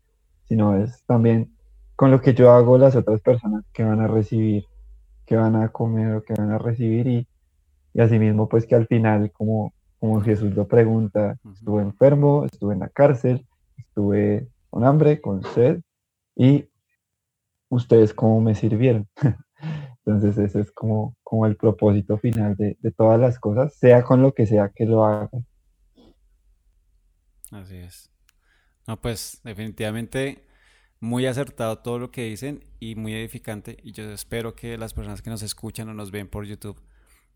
[0.44, 1.52] sino es también
[1.96, 4.64] con lo que yo hago las otras personas que van a recibir,
[5.26, 7.26] que van a comer o que van a recibir y,
[7.92, 12.80] y asimismo pues que al final como, como Jesús lo pregunta, estuve enfermo, estuve en
[12.80, 13.46] la cárcel,
[13.76, 15.80] estuve con hambre, con sed
[16.36, 16.68] y
[17.68, 19.08] ustedes cómo me sirvieron.
[20.04, 24.32] Entonces ese es como, como el propósito final de, todas las cosas, sea con lo
[24.32, 25.46] que sea que lo hagan.
[27.50, 28.10] Así es.
[28.86, 30.44] No, pues definitivamente
[31.00, 33.76] muy acertado todo lo que dicen y muy edificante.
[33.82, 36.80] Y yo espero que las personas que nos escuchan o nos ven por YouTube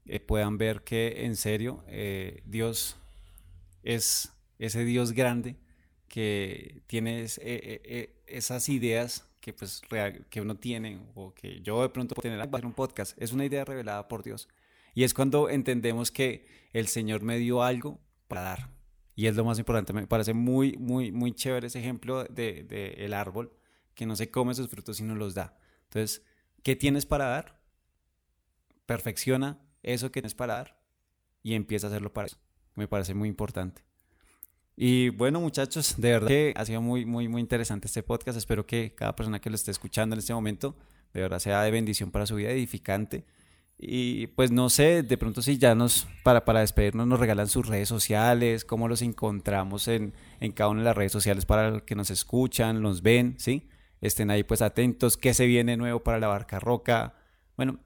[0.06, 2.96] eh, puedan ver que en serio eh, Dios
[3.82, 5.56] es ese Dios grande
[6.08, 7.26] que tiene
[8.26, 9.82] esas ideas que pues
[10.30, 13.44] que uno tiene o que yo de pronto puedo tener en un podcast, es una
[13.44, 14.48] idea revelada por Dios.
[14.94, 17.98] Y es cuando entendemos que el Señor me dio algo
[18.28, 18.70] para dar.
[19.14, 19.92] Y es lo más importante.
[19.92, 23.52] Me parece muy, muy, muy chévere ese ejemplo del de, el árbol
[23.94, 25.58] que no se come sus frutos y no los da.
[25.84, 26.24] Entonces,
[26.62, 27.60] ¿qué tienes para dar?
[28.86, 30.82] Perfecciona eso que tienes para dar
[31.42, 32.38] y empieza a hacerlo para eso.
[32.74, 33.82] Me parece muy importante.
[34.76, 38.38] Y bueno, muchachos, de verdad que ha sido muy, muy, muy interesante este podcast.
[38.38, 40.76] Espero que cada persona que lo esté escuchando en este momento,
[41.12, 43.24] de verdad sea de bendición para su vida, edificante.
[43.78, 47.66] Y pues no sé, de pronto si ya nos, para, para despedirnos, nos regalan sus
[47.66, 51.96] redes sociales, cómo los encontramos en, en cada una de las redes sociales para que
[51.96, 53.68] nos escuchan, nos ven, ¿sí?
[54.00, 57.14] Estén ahí pues atentos, qué se viene nuevo para la barca roca.
[57.56, 57.80] Bueno,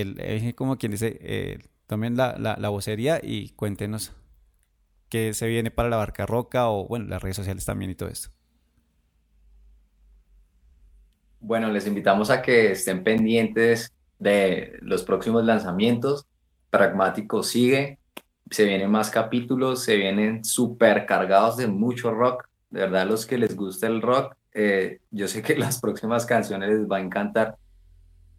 [0.00, 4.12] el, como quien dice, eh, tomen la, la, la vocería y cuéntenos
[5.08, 8.08] qué se viene para la barca roca o bueno, las redes sociales también y todo
[8.08, 8.30] esto.
[11.40, 16.24] Bueno, les invitamos a que estén pendientes de los próximos lanzamientos.
[16.70, 17.98] Pragmático sigue,
[18.50, 22.48] se vienen más capítulos, se vienen súper cargados de mucho rock.
[22.70, 26.70] De verdad, los que les gusta el rock, eh, yo sé que las próximas canciones
[26.70, 27.56] les va a encantar,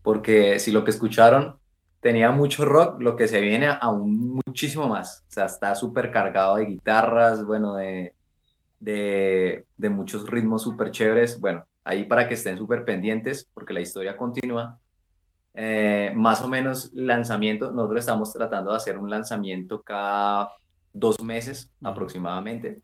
[0.04, 1.58] porque si lo que escucharon
[2.02, 5.24] tenía mucho rock, lo que se viene aún muchísimo más.
[5.30, 8.14] O sea, está súper cargado de guitarras, bueno, de,
[8.80, 11.40] de, de muchos ritmos súper chéveres.
[11.40, 14.78] Bueno, ahí para que estén súper pendientes, porque la historia continúa.
[15.56, 20.50] Eh, más o menos lanzamiento, nosotros estamos tratando de hacer un lanzamiento cada
[20.92, 22.82] dos meses aproximadamente.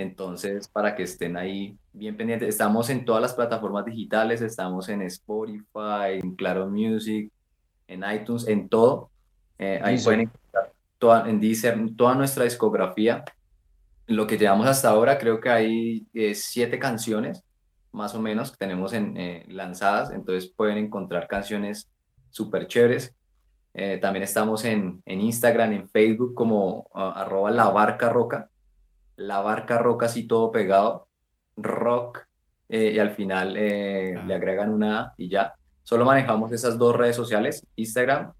[0.00, 5.02] Entonces, para que estén ahí bien pendientes, estamos en todas las plataformas digitales, estamos en
[5.02, 7.30] Spotify, en Claro Music,
[7.86, 9.10] en iTunes, en todo.
[9.58, 13.24] Eh, ahí pueden encontrar toda, en Deezer, toda nuestra discografía.
[14.06, 17.44] Lo que llevamos hasta ahora, creo que hay eh, siete canciones,
[17.92, 20.10] más o menos, que tenemos en, eh, lanzadas.
[20.12, 21.90] Entonces pueden encontrar canciones
[22.30, 23.14] súper chéveres.
[24.00, 28.49] también estamos en, en, Instagram, en Facebook, como arroba la barca roca.
[29.20, 31.06] La barca roca, así todo pegado.
[31.56, 32.26] Rock.
[32.68, 35.54] y al final le agregan una A y ya.
[35.82, 38.32] Solo manejamos esas dos redes sociales, Instagram,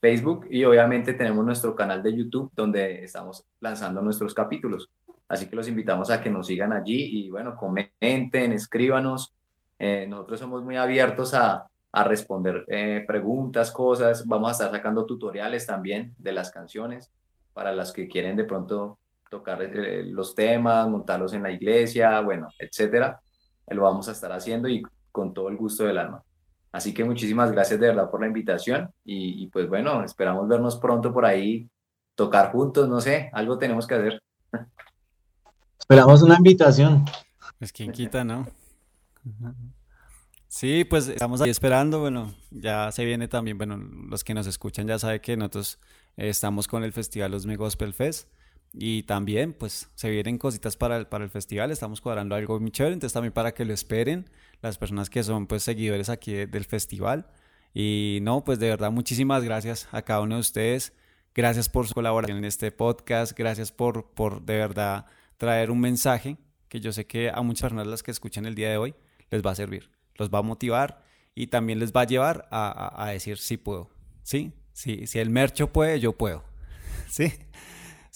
[0.00, 4.90] Facebook y obviamente tenemos nuestro canal de YouTube donde estamos lanzando nuestros capítulos.
[5.28, 9.34] Así que los invitamos a que nos sigan allí y bueno, comenten, escríbanos.
[9.78, 14.26] Eh, nosotros somos muy abiertos a, a responder eh, preguntas, cosas.
[14.26, 17.10] Vamos a estar sacando tutoriales también de las canciones
[17.52, 18.97] para las que quieren de pronto
[19.30, 23.20] tocar eh, los temas, montarlos en la iglesia, bueno, etcétera.
[23.68, 26.22] Lo vamos a estar haciendo y con todo el gusto del alma.
[26.72, 31.12] Así que muchísimas gracias de verdad por la invitación y, pues bueno, esperamos vernos pronto
[31.12, 31.68] por ahí,
[32.14, 34.22] tocar juntos, no sé, algo tenemos que hacer.
[35.78, 37.04] Esperamos una invitación.
[37.58, 38.46] Pues quien quita, ¿no?
[40.46, 44.86] Sí, pues estamos ahí esperando, bueno, ya se viene también, bueno, los que nos escuchan
[44.86, 45.78] ya saben que nosotros
[46.16, 48.28] estamos con el Festival Los Gospel Fest
[48.72, 52.70] y también pues se vienen cositas para el, para el festival, estamos cuadrando algo muy
[52.70, 54.28] chévere, entonces también para que lo esperen
[54.60, 57.26] las personas que son pues seguidores aquí del festival.
[57.74, 60.92] Y no, pues de verdad muchísimas gracias a cada uno de ustedes.
[61.34, 63.36] Gracias por su colaboración en este podcast.
[63.36, 65.06] Gracias por, por de verdad
[65.36, 66.36] traer un mensaje
[66.68, 68.94] que yo sé que a muchas personas las que escuchan el día de hoy
[69.30, 71.02] les va a servir, los va a motivar
[71.34, 73.90] y también les va a llevar a, a, decir sí puedo.
[74.22, 76.44] Sí, sí, si el mercho puede, yo puedo.
[77.08, 77.32] Sí.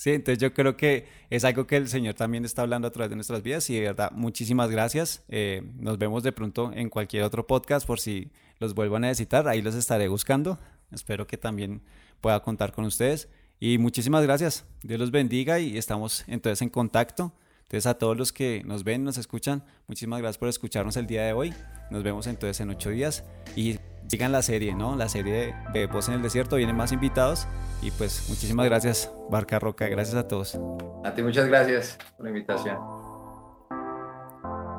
[0.03, 3.11] Sí, entonces yo creo que es algo que el Señor también está hablando a través
[3.11, 5.22] de nuestras vidas y de verdad, muchísimas gracias.
[5.28, 9.46] Eh, nos vemos de pronto en cualquier otro podcast por si los vuelvo a necesitar,
[9.46, 10.59] ahí los estaré buscando.
[10.90, 11.82] Espero que también
[12.20, 13.28] pueda contar con ustedes.
[13.61, 14.64] Y muchísimas gracias.
[14.82, 17.32] Dios los bendiga y estamos entonces en contacto.
[17.61, 21.22] Entonces a todos los que nos ven, nos escuchan, muchísimas gracias por escucharnos el día
[21.22, 21.55] de hoy.
[21.92, 23.22] Nos vemos entonces en ocho días
[23.55, 23.78] y
[24.12, 24.94] sigan la serie, ¿no?
[24.94, 27.48] La serie de Voz en el Desierto, vienen más invitados
[27.80, 30.60] y pues muchísimas gracias, Barca Roca, gracias a todos.
[31.02, 32.76] A ti muchas gracias por la invitación.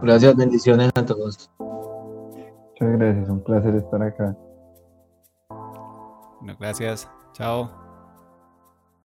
[0.03, 1.49] Gracias, bendiciones a todos.
[1.57, 4.37] Muchas gracias, un placer estar acá.
[6.39, 7.82] Bueno, gracias, chao.